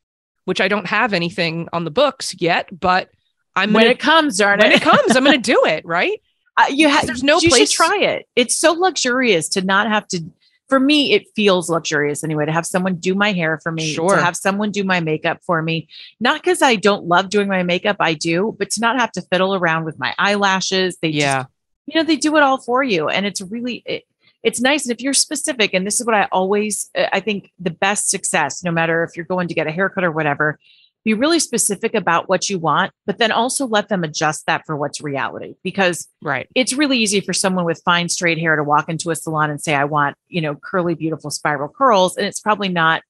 which 0.44 0.60
I 0.60 0.68
don't 0.68 0.86
have 0.86 1.14
anything 1.14 1.68
on 1.72 1.84
the 1.84 1.90
books 1.90 2.34
yet, 2.38 2.68
but 2.78 3.08
I'm 3.56 3.72
when 3.72 3.84
gonna, 3.84 3.92
it 3.92 3.98
comes, 3.98 4.36
darn 4.36 4.58
when 4.58 4.72
it. 4.72 4.76
it 4.76 4.82
comes, 4.82 5.16
I'm 5.16 5.24
gonna 5.24 5.38
do 5.54 5.64
it, 5.64 5.86
right? 5.86 6.20
Uh, 6.58 6.64
you 6.70 6.88
have 6.88 7.06
There's 7.06 7.22
no 7.22 7.38
you 7.40 7.48
place- 7.48 7.70
should 7.70 7.76
try 7.86 7.98
it. 8.00 8.26
It's 8.36 8.58
so 8.58 8.72
luxurious 8.72 9.48
to 9.50 9.62
not 9.62 9.86
have 9.88 10.06
to. 10.08 10.24
For 10.68 10.78
me, 10.78 11.14
it 11.14 11.24
feels 11.34 11.70
luxurious 11.70 12.22
anyway 12.22 12.44
to 12.44 12.52
have 12.52 12.66
someone 12.66 12.96
do 12.96 13.14
my 13.14 13.32
hair 13.32 13.58
for 13.62 13.72
me, 13.72 13.94
Sure. 13.94 14.16
to 14.16 14.20
have 14.22 14.36
someone 14.36 14.70
do 14.70 14.84
my 14.84 15.00
makeup 15.00 15.38
for 15.46 15.62
me. 15.62 15.88
Not 16.20 16.42
because 16.42 16.60
I 16.60 16.74
don't 16.76 17.06
love 17.06 17.30
doing 17.30 17.48
my 17.48 17.62
makeup, 17.62 17.96
I 18.00 18.12
do, 18.12 18.54
but 18.58 18.68
to 18.72 18.80
not 18.82 18.98
have 19.00 19.10
to 19.12 19.22
fiddle 19.22 19.54
around 19.54 19.84
with 19.86 19.98
my 19.98 20.14
eyelashes. 20.18 20.98
They 21.00 21.08
Yeah. 21.08 21.36
just, 21.38 21.48
you 21.86 21.94
know, 21.94 22.04
they 22.04 22.16
do 22.16 22.36
it 22.36 22.42
all 22.42 22.58
for 22.58 22.82
you, 22.82 23.08
and 23.08 23.24
it's 23.24 23.40
really. 23.40 23.82
It, 23.86 24.04
it's 24.44 24.60
nice 24.60 24.84
and 24.86 24.92
if 24.92 25.00
you're 25.00 25.14
specific 25.14 25.74
and 25.74 25.84
this 25.84 25.98
is 25.98 26.06
what 26.06 26.14
i 26.14 26.28
always 26.30 26.90
uh, 26.96 27.06
i 27.12 27.18
think 27.18 27.50
the 27.58 27.70
best 27.72 28.08
success 28.08 28.62
no 28.62 28.70
matter 28.70 29.02
if 29.02 29.16
you're 29.16 29.26
going 29.26 29.48
to 29.48 29.52
get 29.54 29.66
a 29.66 29.72
haircut 29.72 30.04
or 30.04 30.12
whatever 30.12 30.60
be 31.08 31.14
really 31.14 31.38
specific 31.40 31.94
about 31.94 32.28
what 32.28 32.50
you 32.50 32.58
want 32.58 32.92
but 33.06 33.16
then 33.16 33.32
also 33.32 33.66
let 33.66 33.88
them 33.88 34.04
adjust 34.04 34.44
that 34.46 34.60
for 34.66 34.76
what's 34.76 35.00
reality 35.00 35.54
because 35.62 36.06
Right. 36.20 36.46
it's 36.54 36.74
really 36.74 36.98
easy 36.98 37.20
for 37.20 37.32
someone 37.32 37.64
with 37.64 37.80
fine 37.82 38.10
straight 38.10 38.38
hair 38.38 38.56
to 38.56 38.62
walk 38.62 38.90
into 38.90 39.10
a 39.10 39.16
salon 39.16 39.48
and 39.50 39.58
say 39.60 39.74
i 39.74 39.84
want 39.84 40.16
you 40.28 40.42
know 40.42 40.54
curly 40.54 40.94
beautiful 40.94 41.30
spiral 41.30 41.68
curls 41.70 42.16
and 42.18 42.26
it's 42.26 42.40
probably 42.40 42.68
not 42.68 43.00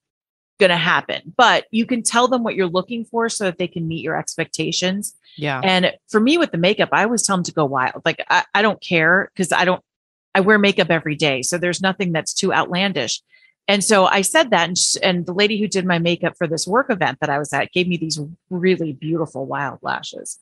going 0.61 0.71
to 0.71 0.77
happen 0.77 1.35
but 1.37 1.65
you 1.73 1.85
can 1.87 2.03
tell 2.05 2.29
them 2.29 2.45
what 2.45 2.55
you're 2.55 2.69
looking 2.69 3.05
for 3.05 3.29
so 3.29 3.45
that 3.45 3.59
they 3.59 3.67
can 3.69 3.89
meet 3.89 4.05
your 4.05 4.17
expectations 4.17 5.15
Yeah. 5.37 5.61
and 5.65 5.93
for 6.09 6.21
me 6.21 6.39
with 6.39 6.53
the 6.53 6.59
makeup 6.59 6.91
i 6.93 7.03
always 7.03 7.23
tell 7.27 7.37
them 7.37 7.45
to 7.45 7.53
go 7.53 7.65
wild 7.65 8.03
like 8.05 8.25
i, 8.31 8.45
I 8.55 8.63
don't 8.63 8.81
care 8.81 9.31
because 9.35 9.51
i 9.53 9.65
don't 9.65 9.83
i 10.37 10.41
wear 10.41 10.59
makeup 10.59 10.91
every 10.91 11.17
day 11.17 11.43
so 11.43 11.59
there's 11.59 11.81
nothing 11.81 12.13
that's 12.13 12.33
too 12.35 12.53
outlandish 12.53 13.23
and 13.69 13.85
so 13.85 14.07
i 14.07 14.23
said 14.23 14.51
that 14.51 14.69
and, 14.69 14.79
sh- 14.79 14.97
and 15.03 15.27
the 15.27 15.35
lady 15.35 15.61
who 15.61 15.69
did 15.69 15.85
my 15.85 15.99
makeup 15.99 16.35
for 16.37 16.47
this 16.47 16.67
work 16.67 16.91
event 16.91 17.19
that 17.21 17.31
i 17.31 17.39
was 17.39 17.53
at 17.53 17.71
gave 17.73 17.87
me 17.87 17.97
these 17.97 18.21
really 18.51 18.93
beautiful 18.93 19.47
wild 19.47 19.79
lashes 19.83 20.39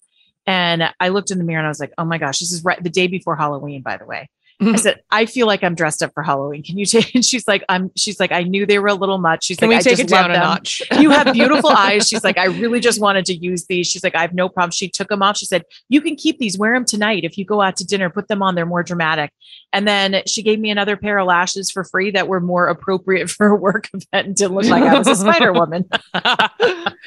and 0.47 0.83
i 1.01 1.09
looked 1.09 1.31
in 1.31 1.39
the 1.39 1.45
mirror 1.45 1.59
and 1.59 1.67
i 1.67 1.71
was 1.71 1.81
like 1.81 1.93
oh 1.99 2.05
my 2.05 2.19
gosh 2.19 2.39
this 2.39 2.53
is 2.53 2.65
right 2.65 2.83
the 2.83 2.91
day 2.91 3.07
before 3.07 3.37
halloween 3.37 3.83
by 3.83 3.97
the 3.97 4.07
way. 4.07 4.31
I 4.59 4.65
mm-hmm. 4.65 4.77
said, 4.77 5.03
I 5.11 5.27
feel 5.27 5.47
like 5.47 5.63
I'm 5.63 5.75
dressed 5.75 6.03
up 6.03 6.15
for 6.15 6.23
Halloween. 6.23 6.63
Can 6.63 6.79
you 6.79 6.87
take? 6.87 7.15
And 7.15 7.25
she's 7.25 7.47
like, 7.47 7.63
I'm. 7.69 7.91
She's 7.95 8.19
like, 8.19 8.33
I 8.33 8.43
knew 8.43 8.65
they 8.65 8.79
were 8.79 8.89
a 8.89 8.95
little 8.95 9.19
much. 9.19 9.45
She's 9.45 9.59
Can 9.59 9.69
like, 9.69 9.77
we 9.77 9.79
I 9.79 9.83
take 9.83 9.99
just 9.99 10.11
it 10.11 10.15
down 10.15 10.31
a 10.31 10.35
them. 10.35 10.43
notch? 10.43 10.83
You 10.99 11.11
have 11.11 11.33
beautiful 11.35 11.71
eyes. 11.77 12.09
She's 12.09 12.25
like, 12.25 12.39
I 12.39 12.47
really 12.47 12.81
just 12.81 13.01
wanted 13.01 13.27
to 13.27 13.35
use 13.35 13.67
these. 13.67 13.87
She's 13.87 14.03
like, 14.03 14.15
I 14.15 14.23
have 14.23 14.33
no 14.33 14.49
problem. 14.49 14.71
She 14.71 14.89
took 14.89 15.09
them 15.09 15.23
off. 15.23 15.37
She 15.37 15.45
said, 15.45 15.65
You 15.91 16.01
can 16.01 16.17
keep 16.17 16.39
these. 16.39 16.57
Wear 16.57 16.73
them 16.73 16.87
tonight. 16.87 17.25
If 17.25 17.37
you 17.37 17.45
go 17.45 17.61
out 17.61 17.77
to 17.77 17.85
dinner, 17.85 18.09
put 18.09 18.29
them 18.29 18.43
on. 18.43 18.55
They're 18.55 18.65
more 18.65 18.83
dramatic. 18.83 19.31
And 19.75 19.87
then 19.87 20.23
she 20.27 20.43
gave 20.43 20.59
me 20.59 20.71
another 20.71 20.97
pair 20.97 21.19
of 21.19 21.27
lashes 21.27 21.71
for 21.71 21.85
free 21.85 22.13
that 22.13 22.29
were 22.29 22.41
more 22.41 22.69
appropriate 22.69 23.29
for 23.29 23.49
a 23.49 23.57
work 23.57 23.89
event 23.93 24.07
and 24.13 24.35
didn't 24.35 24.55
look 24.55 24.65
like 24.67 24.85
I 24.85 24.97
was 24.97 25.07
a 25.07 25.17
Spider 25.17 25.53
Woman. 25.53 25.87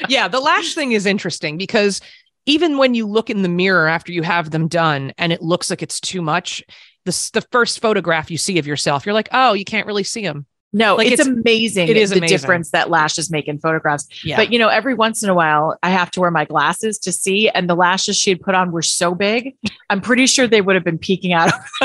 yeah, 0.07 0.27
the 0.27 0.39
lash 0.39 0.75
thing 0.75 0.91
is 0.91 1.07
interesting 1.07 1.57
because 1.57 1.99
even 2.45 2.77
when 2.77 2.93
you 2.93 3.05
look 3.05 3.29
in 3.29 3.41
the 3.41 3.49
mirror 3.49 3.88
after 3.88 4.12
you 4.12 4.23
have 4.23 4.51
them 4.51 4.67
done 4.67 5.13
and 5.17 5.31
it 5.31 5.41
looks 5.41 5.69
like 5.69 5.81
it's 5.81 5.99
too 5.99 6.21
much, 6.21 6.63
the, 7.10 7.39
the 7.39 7.48
first 7.52 7.80
photograph 7.80 8.30
you 8.30 8.38
see 8.38 8.58
of 8.60 8.67
yourself, 8.67 9.06
you're 9.06 9.13
like, 9.13 9.30
oh, 9.32 9.54
you 9.54 9.65
can't 9.65 9.88
really 9.88 10.04
see 10.04 10.24
them. 10.24 10.45
No, 10.71 10.95
Like, 10.97 11.08
it's, 11.08 11.21
it's- 11.21 11.27
amazing. 11.27 11.88
it 11.88 11.97
is 11.97 12.12
the 12.12 12.17
amazing. 12.17 12.38
difference 12.38 12.69
that 12.71 12.89
lashes 12.91 13.32
make 13.32 13.47
in 13.47 13.58
photographs. 13.60 14.08
Yeah. 14.23 14.36
But 14.38 14.51
you 14.51 14.60
know, 14.60 14.67
every 14.67 14.93
once 14.93 15.23
in 15.23 15.29
a 15.29 15.34
while, 15.34 15.77
I 15.82 15.89
have 15.89 16.12
to 16.12 16.19
wear 16.19 16.29
my 16.29 16.45
glasses 16.45 16.99
to 16.99 17.12
see, 17.12 17.49
and 17.49 17.67
the 17.69 17.75
lashes 17.75 18.17
she 18.17 18.29
had 18.29 18.39
put 18.39 18.53
on 18.53 18.71
were 18.71 18.84
so 18.84 19.15
big. 19.15 19.55
I'm 19.89 19.99
pretty 20.01 20.27
sure 20.27 20.45
they 20.47 20.62
would 20.62 20.75
have 20.75 20.84
been 20.84 20.99
peeking 20.99 21.34
out. 21.34 21.51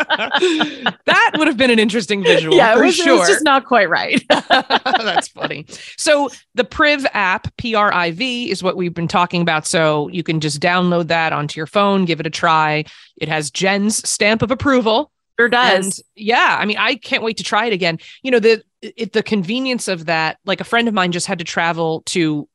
that 0.00 1.36
would 1.38 1.46
have 1.46 1.56
been 1.56 1.70
an 1.70 1.78
interesting 1.78 2.22
visual 2.22 2.56
yeah, 2.56 2.72
it 2.72 2.76
for 2.78 2.84
was, 2.84 2.98
it 2.98 3.02
sure. 3.04 3.18
was 3.18 3.28
just 3.28 3.44
not 3.44 3.64
quite 3.64 3.88
right. 3.88 4.22
That's 4.28 5.28
funny. 5.28 5.66
So 5.96 6.30
the 6.54 6.64
Priv 6.64 7.06
app, 7.12 7.54
P 7.56 7.74
R 7.74 7.92
I 7.92 8.10
V, 8.10 8.50
is 8.50 8.62
what 8.62 8.76
we've 8.76 8.94
been 8.94 9.08
talking 9.08 9.42
about. 9.42 9.66
So 9.66 10.08
you 10.08 10.22
can 10.22 10.40
just 10.40 10.60
download 10.60 11.08
that 11.08 11.32
onto 11.32 11.58
your 11.58 11.66
phone, 11.66 12.04
give 12.04 12.20
it 12.20 12.26
a 12.26 12.30
try. 12.30 12.84
It 13.18 13.28
has 13.28 13.50
Jen's 13.50 14.08
stamp 14.08 14.42
of 14.42 14.50
approval. 14.50 15.12
Sure 15.40 15.48
does. 15.48 15.98
And 15.98 16.06
yeah, 16.16 16.56
I 16.60 16.64
mean, 16.66 16.76
I 16.78 16.96
can't 16.96 17.22
wait 17.22 17.38
to 17.38 17.44
try 17.44 17.66
it 17.66 17.72
again. 17.72 17.98
You 18.22 18.30
know, 18.30 18.40
the 18.40 18.62
it, 18.82 19.12
the 19.12 19.22
convenience 19.22 19.88
of 19.88 20.06
that. 20.06 20.38
Like 20.44 20.60
a 20.60 20.64
friend 20.64 20.86
of 20.88 20.94
mine 20.94 21.12
just 21.12 21.26
had 21.26 21.38
to 21.38 21.44
travel 21.44 22.02
to 22.06 22.48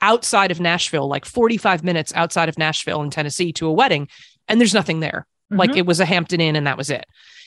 outside 0.00 0.50
of 0.50 0.60
Nashville, 0.60 1.08
like 1.08 1.24
45 1.24 1.82
minutes 1.84 2.12
outside 2.14 2.48
of 2.48 2.58
Nashville 2.58 3.02
in 3.02 3.10
Tennessee 3.10 3.52
to 3.54 3.66
a 3.66 3.72
wedding, 3.72 4.08
and 4.48 4.60
there's 4.60 4.74
nothing 4.74 5.00
there. 5.00 5.26
Like 5.50 5.70
Mhm. 5.70 5.78
it 5.78 5.86
was 5.86 6.00
a 6.00 6.04
Hampton 6.04 6.40
Inn 6.40 6.56
and 6.56 6.66
that 6.66 6.76
was 6.78 6.90
it. 6.90 7.06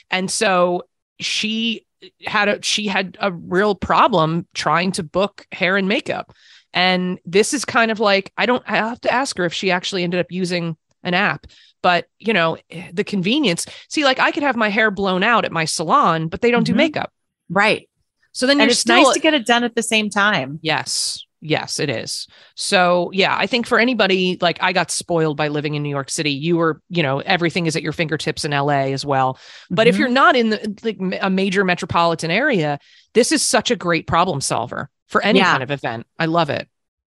And 0.10 0.30
so 0.32 0.84
she 1.19 1.86
had 2.26 2.47
a 2.47 2.62
she 2.62 2.88
had 2.88 3.17
a 3.19 3.32
real 3.32 3.76
problem 3.76 4.47
trying 4.54 4.91
to 4.93 5.04
book 5.04 5.45
hair 5.52 5.78
and 5.78 5.88
makeup. 5.88 6.34
And 6.73 7.19
this 7.26 7.54
is 7.54 7.65
kind 7.65 7.91
of 7.91 8.00
like 8.00 8.32
I 8.38 8.45
don't 8.45 8.63
I 8.67 8.78
have 8.78 9.02
to 9.02 9.13
ask 9.13 9.38
her 9.38 9.45
if 9.45 9.54
she 9.54 9.71
actually 9.71 10.04
ended 10.04 10.19
up 10.19 10.32
using 10.32 10.78
an 11.04 11.14
app. 11.14 11.48
But 11.82 12.08
you 12.20 12.34
know, 12.34 12.58
the 12.92 13.04
convenience. 13.04 13.66
See, 13.90 14.04
like 14.04 14.20
I 14.20 14.32
could 14.32 14.44
have 14.44 14.56
my 14.56 14.70
hair 14.70 14.92
blown 14.92 15.24
out 15.24 15.46
at 15.46 15.52
my 15.52 15.66
salon, 15.66 16.28
but 16.28 16.42
they 16.42 16.52
don't 16.52 16.66
do 16.66 16.74
Mhm. 16.74 16.78
makeup. 16.78 17.12
Right. 17.50 17.88
So 18.32 18.46
then 18.46 18.54
And 18.60 18.62
you're 18.68 18.72
it's 18.72 18.80
still 18.80 19.04
nice 19.04 19.14
to 19.14 19.20
get 19.20 19.34
it 19.34 19.46
done 19.46 19.64
at 19.64 19.76
the 19.76 19.84
same 19.84 20.10
time. 20.10 20.60
Yes. 20.62 21.24
Yes, 21.40 21.80
it 21.80 21.90
is. 21.90 22.28
So, 22.56 23.12
yeah, 23.14 23.36
I 23.38 23.46
think 23.46 23.68
for 23.68 23.78
anybody 23.80 24.40
like 24.42 24.58
I 24.62 24.74
got 24.74 24.90
spoiled 24.90 25.38
by 25.38 25.50
living 25.50 25.76
in 25.76 25.84
New 25.84 25.90
York 25.90 26.10
City. 26.10 26.32
You 26.32 26.58
were, 26.58 26.82
you 26.90 27.04
know, 27.04 27.20
everything 27.20 27.68
is 27.68 27.76
at 27.76 27.84
your 27.84 27.94
fingertips 27.94 28.44
in 28.44 28.54
LA 28.54 28.92
as 28.92 29.06
well. 29.06 29.38
But 29.70 29.86
if 29.88 29.96
Mhm. 29.96 30.00
you're 30.00 30.10
not 30.10 30.36
in 30.36 30.50
the 30.50 30.76
like 30.84 30.98
a 31.22 31.30
major 31.30 31.64
metropolitan 31.64 32.32
area, 32.32 32.80
this 33.14 33.32
is 33.32 33.44
such 33.44 33.70
a 33.70 33.76
great 33.76 34.08
problem 34.08 34.42
solver 34.42 34.90
for 35.08 35.22
any 35.24 35.40
Yeah. 35.40 35.52
kind 35.52 35.64
of 35.64 35.70
event. 35.70 36.08
I 36.18 36.26
love 36.26 36.50
it. 36.50 36.68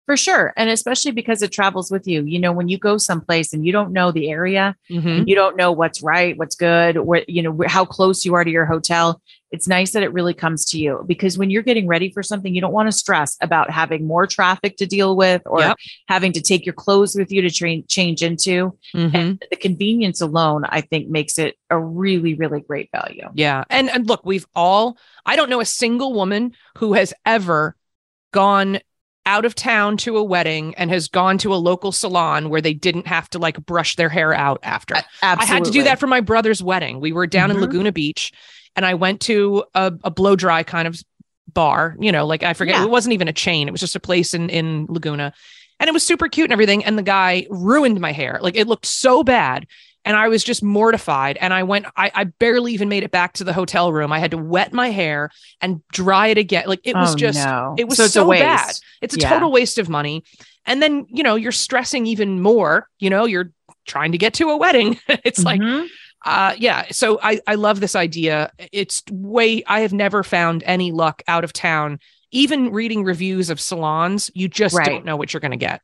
For 0.08 0.16
sure. 0.16 0.54
And 0.56 0.70
especially 0.70 1.10
because 1.12 1.42
it 1.42 1.52
travels 1.52 1.90
with 1.90 2.06
you. 2.08 2.24
You 2.24 2.38
know, 2.38 2.50
when 2.50 2.68
you 2.70 2.78
go 2.78 2.96
someplace 2.96 3.52
and 3.52 3.66
you 3.66 3.72
don't 3.72 3.92
know 3.92 4.10
the 4.10 4.30
area, 4.30 4.74
Mhm. 4.90 5.28
you 5.28 5.34
don't 5.34 5.54
know 5.54 5.70
what's 5.70 6.00
right, 6.02 6.34
what's 6.38 6.56
good, 6.56 6.96
where, 6.96 7.24
you 7.28 7.42
know, 7.42 7.60
how 7.66 7.84
close 7.84 8.24
you 8.24 8.32
are 8.32 8.42
to 8.42 8.50
your 8.50 8.64
hotel. 8.64 9.20
It's 9.50 9.68
nice 9.68 9.92
that 9.92 10.02
it 10.02 10.10
really 10.14 10.32
comes 10.32 10.64
to 10.70 10.78
you 10.78 11.04
because 11.06 11.36
when 11.36 11.50
you're 11.50 11.62
getting 11.62 11.86
ready 11.86 12.10
for 12.10 12.22
something, 12.22 12.54
you 12.54 12.62
don't 12.62 12.72
want 12.72 12.88
to 12.88 12.92
stress 12.96 13.36
about 13.42 13.70
having 13.70 14.06
more 14.06 14.26
traffic 14.26 14.78
to 14.78 14.86
deal 14.86 15.14
with 15.14 15.42
or 15.44 15.60
Yep. 15.60 15.76
having 16.08 16.32
to 16.32 16.40
take 16.40 16.64
your 16.64 16.72
clothes 16.72 17.14
with 17.14 17.30
you 17.30 17.42
to 17.42 17.50
train, 17.50 17.84
change 17.86 18.22
into. 18.22 18.72
Mhm. 18.94 19.14
And 19.14 19.44
the 19.50 19.56
convenience 19.56 20.22
alone, 20.22 20.64
I 20.70 20.80
think, 20.80 21.10
makes 21.10 21.38
it 21.38 21.56
a 21.68 21.78
really, 21.78 22.32
really 22.32 22.60
great 22.62 22.88
value. 22.92 23.28
Yeah. 23.34 23.64
And 23.68 23.90
and 23.90 24.08
look, 24.08 24.24
we've 24.24 24.46
all 24.54 24.96
I 25.26 25.36
don't 25.36 25.50
know 25.50 25.60
a 25.60 25.66
single 25.66 26.14
woman 26.14 26.52
who 26.78 26.94
has 26.94 27.12
ever 27.26 27.76
gone 28.32 28.78
out 29.28 29.44
of 29.44 29.54
town 29.54 29.96
to 29.98 30.16
a 30.16 30.24
wedding 30.24 30.74
and 30.76 30.90
has 30.90 31.06
gone 31.06 31.36
to 31.38 31.52
a 31.54 31.56
local 31.56 31.92
salon 31.92 32.48
where 32.48 32.62
they 32.62 32.72
didn't 32.72 33.06
have 33.06 33.28
to 33.30 33.38
like 33.38 33.64
brush 33.66 33.94
their 33.96 34.08
hair 34.08 34.32
out 34.32 34.58
after. 34.62 34.94
Absolutely. 35.22 35.42
I 35.54 35.54
had 35.54 35.64
to 35.66 35.70
do 35.70 35.82
that 35.84 36.00
for 36.00 36.06
my 36.06 36.20
brother's 36.20 36.62
wedding. 36.62 36.98
We 36.98 37.12
were 37.12 37.26
down 37.26 37.50
Mhm. 37.50 37.54
in 37.56 37.60
Laguna 37.60 37.92
Beach 37.92 38.32
and 38.74 38.86
I 38.86 38.94
went 38.94 39.20
to 39.22 39.64
a, 39.74 39.92
a 40.02 40.10
blow 40.10 40.34
dry 40.34 40.62
kind 40.62 40.88
of 40.88 40.98
bar, 41.52 41.94
you 42.00 42.10
know, 42.10 42.26
like 42.26 42.42
I 42.42 42.54
forget, 42.54 42.76
Yeah. 42.76 42.84
it 42.84 42.90
wasn't 42.90 43.12
even 43.12 43.28
a 43.28 43.32
chain. 43.32 43.68
It 43.68 43.70
was 43.72 43.80
just 43.82 43.96
a 43.96 44.00
place 44.00 44.32
in, 44.32 44.48
in 44.48 44.86
Laguna 44.88 45.34
and 45.78 45.88
it 45.88 45.92
was 45.92 46.04
super 46.06 46.26
cute 46.28 46.46
and 46.46 46.52
everything. 46.52 46.82
And 46.84 46.96
the 46.98 47.02
guy 47.02 47.46
ruined 47.50 48.00
my 48.00 48.12
hair. 48.12 48.38
Like 48.40 48.56
it 48.56 48.66
looked 48.66 48.86
so 48.86 49.22
bad. 49.22 49.66
And 50.04 50.16
I 50.16 50.28
was 50.28 50.42
just 50.42 50.62
mortified. 50.62 51.36
And 51.38 51.52
I 51.52 51.62
went, 51.64 51.86
I, 51.96 52.10
I 52.14 52.24
barely 52.24 52.72
even 52.72 52.88
made 52.88 53.02
it 53.02 53.10
back 53.10 53.34
to 53.34 53.44
the 53.44 53.52
hotel 53.52 53.92
room. 53.92 54.12
I 54.12 54.18
had 54.18 54.30
to 54.30 54.38
wet 54.38 54.72
my 54.72 54.88
hair 54.90 55.30
and 55.60 55.82
dry 55.92 56.28
it 56.28 56.38
again. 56.38 56.64
Like 56.66 56.80
it 56.84 56.96
was 56.96 57.12
Oh, 57.12 57.16
just, 57.16 57.46
no. 57.46 57.74
it 57.76 57.88
was 57.88 57.98
So 57.98 58.06
so 58.06 58.30
bad. 58.30 58.74
It's 59.02 59.14
a 59.14 59.18
Yeah. 59.18 59.28
total 59.28 59.52
waste 59.52 59.78
of 59.78 59.88
money. 59.88 60.24
And 60.64 60.82
then, 60.82 61.06
you 61.10 61.22
know, 61.22 61.34
you're 61.34 61.52
stressing 61.52 62.06
even 62.06 62.40
more, 62.40 62.88
you 62.98 63.10
know, 63.10 63.26
you're 63.26 63.50
trying 63.86 64.12
to 64.12 64.18
get 64.18 64.34
to 64.34 64.50
a 64.50 64.56
wedding. 64.56 64.98
it's 65.08 65.44
like, 65.44 65.60
Mhm. 65.60 65.88
uh 66.26 66.52
yeah 66.58 66.84
so 66.90 67.20
i 67.22 67.40
i 67.46 67.54
love 67.54 67.78
this 67.78 67.94
idea 67.94 68.50
it's 68.72 69.04
way 69.12 69.62
i 69.68 69.80
have 69.80 69.92
never 69.92 70.24
found 70.24 70.64
any 70.66 70.90
luck 70.90 71.22
out 71.28 71.44
of 71.44 71.52
town 71.52 72.00
even 72.32 72.72
reading 72.72 73.04
reviews 73.04 73.50
of 73.50 73.60
salons 73.60 74.28
you 74.34 74.48
just 74.48 74.74
Right. 74.74 74.84
don't 74.86 75.04
know 75.04 75.16
what 75.16 75.32
you're 75.32 75.40
going 75.40 75.52
to 75.52 75.56
get 75.56 75.80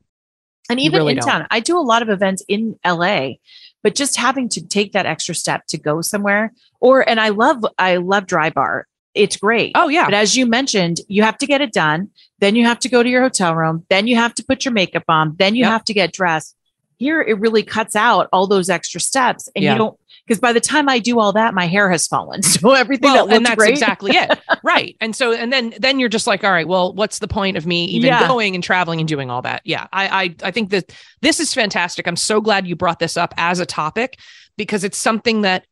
And 0.68 0.80
even 0.80 0.98
really 0.98 1.12
in 1.12 1.18
don't. 1.20 1.28
town, 1.28 1.46
I 1.52 1.60
do 1.60 1.78
a 1.78 1.86
lot 1.86 2.02
of 2.02 2.08
events 2.08 2.42
in 2.48 2.76
LA, 2.84 3.38
but 3.84 3.94
just 3.94 4.16
having 4.16 4.48
to 4.48 4.66
take 4.66 4.90
that 4.92 5.06
extra 5.06 5.34
step 5.36 5.64
to 5.68 5.78
go 5.78 6.00
somewhere 6.00 6.52
or, 6.80 7.08
and 7.08 7.20
I 7.20 7.28
love, 7.28 7.64
I 7.78 7.96
love 7.98 8.26
Drybar. 8.26 8.82
It's 9.14 9.36
great. 9.36 9.70
oh 9.76 9.86
yeah 9.88 10.06
But 10.06 10.14
as 10.14 10.36
you 10.36 10.44
mentioned, 10.44 10.98
you 11.06 11.22
have 11.22 11.38
to 11.38 11.46
get 11.46 11.60
it 11.60 11.72
done. 11.72 12.10
Then 12.40 12.56
you 12.56 12.64
have 12.66 12.80
to 12.80 12.88
go 12.88 13.00
to 13.04 13.08
your 13.08 13.22
hotel 13.22 13.54
room. 13.54 13.86
Then 13.88 14.08
you 14.08 14.16
have 14.16 14.34
to 14.34 14.44
put 14.44 14.64
your 14.64 14.74
makeup 14.74 15.04
on. 15.08 15.36
Then 15.38 15.54
you 15.54 15.62
Yep. 15.62 15.70
have 15.70 15.84
to 15.84 15.94
get 15.94 16.12
dressed. 16.12 16.56
Here, 17.04 17.20
it 17.20 17.38
really 17.38 17.62
cuts 17.62 17.94
out 17.94 18.28
all 18.32 18.46
those 18.46 18.70
extra 18.70 18.98
steps. 19.00 19.48
And 19.54 19.62
Yeah. 19.62 19.72
you 19.72 19.78
don't, 19.78 20.00
because 20.26 20.40
by 20.40 20.54
the 20.54 20.60
time 20.60 20.88
I 20.88 20.98
do 21.00 21.20
all 21.20 21.32
that, 21.34 21.52
my 21.52 21.66
hair 21.66 21.90
has 21.90 22.06
fallen. 22.06 22.40
So 22.54 22.72
everything 22.72 23.12
well, 23.12 23.26
that 23.26 23.36
and 23.36 23.44
that's 23.44 23.56
great. 23.56 23.70
exactly 23.72 24.12
it 24.16 24.38
right 24.64 24.96
and 25.00 25.14
so 25.14 25.32
and 25.32 25.52
then 25.52 25.74
then 25.78 25.98
you're 26.00 26.08
just 26.08 26.26
like 26.26 26.42
all 26.44 26.50
right 26.50 26.66
well 26.66 26.94
what's 26.94 27.18
the 27.18 27.28
point 27.28 27.58
of 27.58 27.66
me 27.66 27.84
even 27.86 28.08
Yeah. 28.08 28.26
going 28.26 28.54
and 28.54 28.64
traveling 28.64 29.00
and 29.00 29.08
doing 29.08 29.30
all 29.30 29.42
that 29.42 29.60
yeah 29.66 29.86
i 29.92 30.22
i, 30.24 30.34
I 30.48 30.50
think 30.50 30.70
that 30.70 30.94
this 31.20 31.40
is 31.40 31.52
fantastic 31.52 32.08
i'm 32.08 32.16
so 32.16 32.40
glad 32.40 32.66
you 32.66 32.74
brought 32.74 32.98
this 33.00 33.16
up 33.18 33.34
as 33.36 33.58
a 33.60 33.66
topic 33.66 34.18
because 34.56 34.82
it's 34.84 34.96
something 34.96 35.42
that 35.42 35.66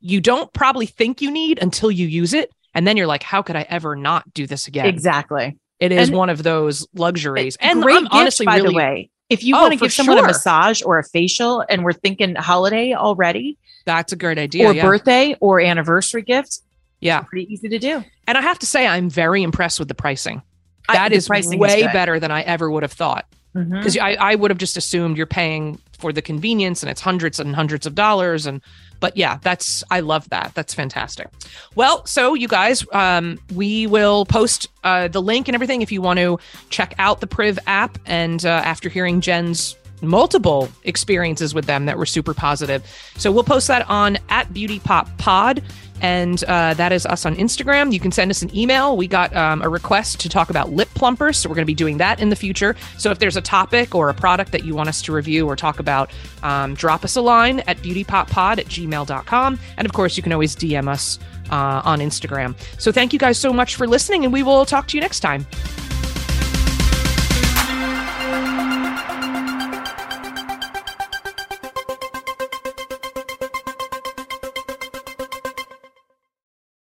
you 0.00 0.20
don't 0.20 0.52
probably 0.52 0.86
think 0.86 1.20
you 1.20 1.30
need 1.32 1.58
until 1.60 1.90
you 1.90 2.06
use 2.06 2.32
it 2.32 2.50
and 2.74 2.86
then 2.86 2.96
you're 2.96 3.08
like 3.08 3.24
how 3.24 3.42
could 3.42 3.56
i 3.56 3.66
ever 3.68 3.96
not 3.96 4.32
do 4.32 4.46
this 4.46 4.68
again 4.68 4.86
Exactly. 4.86 5.58
It 5.80 5.90
is 5.92 6.08
And- 6.10 6.16
one 6.18 6.28
of 6.30 6.42
those 6.42 6.86
luxuries. 6.94 7.56
And 7.60 7.82
great 7.82 7.96
I'm 7.96 8.02
gift, 8.04 8.14
honestly 8.14 8.46
by 8.46 8.56
really 8.56 8.68
the 8.68 8.74
way. 8.76 9.10
If 9.30 9.42
you 9.44 9.54
Oh, 9.56 9.60
want 9.62 9.72
to 9.72 9.78
give 9.78 9.92
someone 9.92 10.16
sure. 10.18 10.24
a 10.24 10.28
massage 10.28 10.82
or 10.82 10.98
a 10.98 11.04
facial, 11.04 11.64
and 11.68 11.84
we're 11.84 11.92
thinking 11.92 12.34
holiday 12.34 12.92
already, 12.94 13.56
that's 13.86 14.12
a 14.12 14.16
great 14.16 14.38
idea. 14.38 14.68
or 14.68 14.74
yeah. 14.74 14.82
birthday 14.84 15.36
or 15.40 15.60
anniversary 15.60 16.22
gift, 16.22 16.58
yeah. 17.00 17.20
pretty 17.22 17.50
easy 17.52 17.68
to 17.68 17.78
do. 17.78 18.04
And 18.26 18.36
I 18.36 18.42
have 18.42 18.58
to 18.58 18.66
say 18.66 18.86
I'm 18.86 19.08
very 19.08 19.42
impressed 19.42 19.78
with 19.78 19.88
the 19.88 19.94
pricing. 19.94 20.42
I- 20.88 20.94
That 20.94 21.08
the 21.10 21.16
is 21.16 21.28
pricing 21.28 21.58
way 21.58 21.82
good. 21.82 21.92
better 21.92 22.18
than 22.20 22.30
I 22.30 22.42
ever 22.42 22.70
would 22.70 22.82
have 22.82 22.92
thought. 22.92 23.24
Because 23.52 23.96
I, 23.98 24.12
I 24.12 24.34
would 24.36 24.50
have 24.50 24.58
just 24.58 24.76
assumed 24.76 25.16
you're 25.16 25.26
paying 25.26 25.80
for 25.98 26.12
the 26.12 26.22
convenience 26.22 26.82
and 26.82 26.90
it's 26.90 27.00
hundreds 27.00 27.40
and 27.40 27.54
hundreds 27.54 27.86
of 27.86 27.94
dollars. 27.94 28.46
And 28.46 28.62
but 29.00 29.16
yeah, 29.16 29.38
that's 29.42 29.82
I 29.90 30.00
love 30.00 30.28
that. 30.30 30.52
That's 30.54 30.72
fantastic. 30.74 31.28
Well, 31.74 32.04
so 32.06 32.34
you 32.34 32.48
guys, 32.48 32.84
um, 32.92 33.38
we 33.54 33.86
will 33.86 34.24
post 34.24 34.68
uh, 34.84 35.08
the 35.08 35.22
link 35.22 35.48
and 35.48 35.54
everything 35.54 35.82
if 35.82 35.90
you 35.90 36.00
want 36.02 36.18
to 36.18 36.38
check 36.68 36.94
out 36.98 37.20
the 37.20 37.26
Priv 37.26 37.58
app. 37.66 37.98
And 38.06 38.44
uh, 38.44 38.48
after 38.48 38.88
hearing 38.88 39.20
Jen's 39.20 39.76
multiple 40.02 40.68
experiences 40.84 41.54
with 41.54 41.66
them 41.66 41.86
that 41.86 41.98
were 41.98 42.06
super 42.06 42.34
positive, 42.34 42.84
so 43.16 43.30
we'll 43.30 43.44
post 43.44 43.68
that 43.68 43.88
on 43.88 44.18
at 44.28 44.52
Beauty 44.52 44.78
Pop 44.80 45.08
Pod. 45.18 45.62
And 46.00 46.42
uh, 46.44 46.74
that 46.74 46.92
is 46.92 47.06
us 47.06 47.26
on 47.26 47.36
Instagram. 47.36 47.92
You 47.92 48.00
can 48.00 48.10
send 48.10 48.30
us 48.30 48.42
an 48.42 48.54
email. 48.56 48.96
We 48.96 49.06
got 49.06 49.34
um, 49.36 49.62
a 49.62 49.68
request 49.68 50.20
to 50.20 50.28
talk 50.28 50.50
about 50.50 50.70
lip 50.70 50.88
plumpers. 50.94 51.38
So 51.38 51.48
we're 51.48 51.54
going 51.54 51.64
to 51.64 51.70
be 51.70 51.74
doing 51.74 51.98
that 51.98 52.20
in 52.20 52.30
the 52.30 52.36
future. 52.36 52.74
So 52.98 53.10
if 53.10 53.18
there's 53.18 53.36
a 53.36 53.42
topic 53.42 53.94
or 53.94 54.08
a 54.08 54.14
product 54.14 54.52
that 54.52 54.64
you 54.64 54.74
want 54.74 54.88
us 54.88 55.02
to 55.02 55.12
review 55.12 55.46
or 55.46 55.56
talk 55.56 55.78
about, 55.78 56.10
um, 56.42 56.74
drop 56.74 57.04
us 57.04 57.16
a 57.16 57.20
line 57.20 57.60
at 57.60 57.78
beautypoppod 57.78 58.58
at 58.58 58.66
gmail.com. 58.66 59.58
And 59.76 59.86
of 59.86 59.92
course, 59.92 60.16
you 60.16 60.22
can 60.22 60.32
always 60.32 60.56
DM 60.56 60.88
us 60.88 61.18
uh, 61.50 61.82
on 61.84 61.98
Instagram. 61.98 62.56
So 62.80 62.92
thank 62.92 63.12
you 63.12 63.18
guys 63.18 63.38
so 63.38 63.52
much 63.52 63.76
for 63.76 63.86
listening, 63.86 64.24
and 64.24 64.32
we 64.32 64.42
will 64.42 64.64
talk 64.64 64.88
to 64.88 64.96
you 64.96 65.00
next 65.00 65.20
time. 65.20 65.46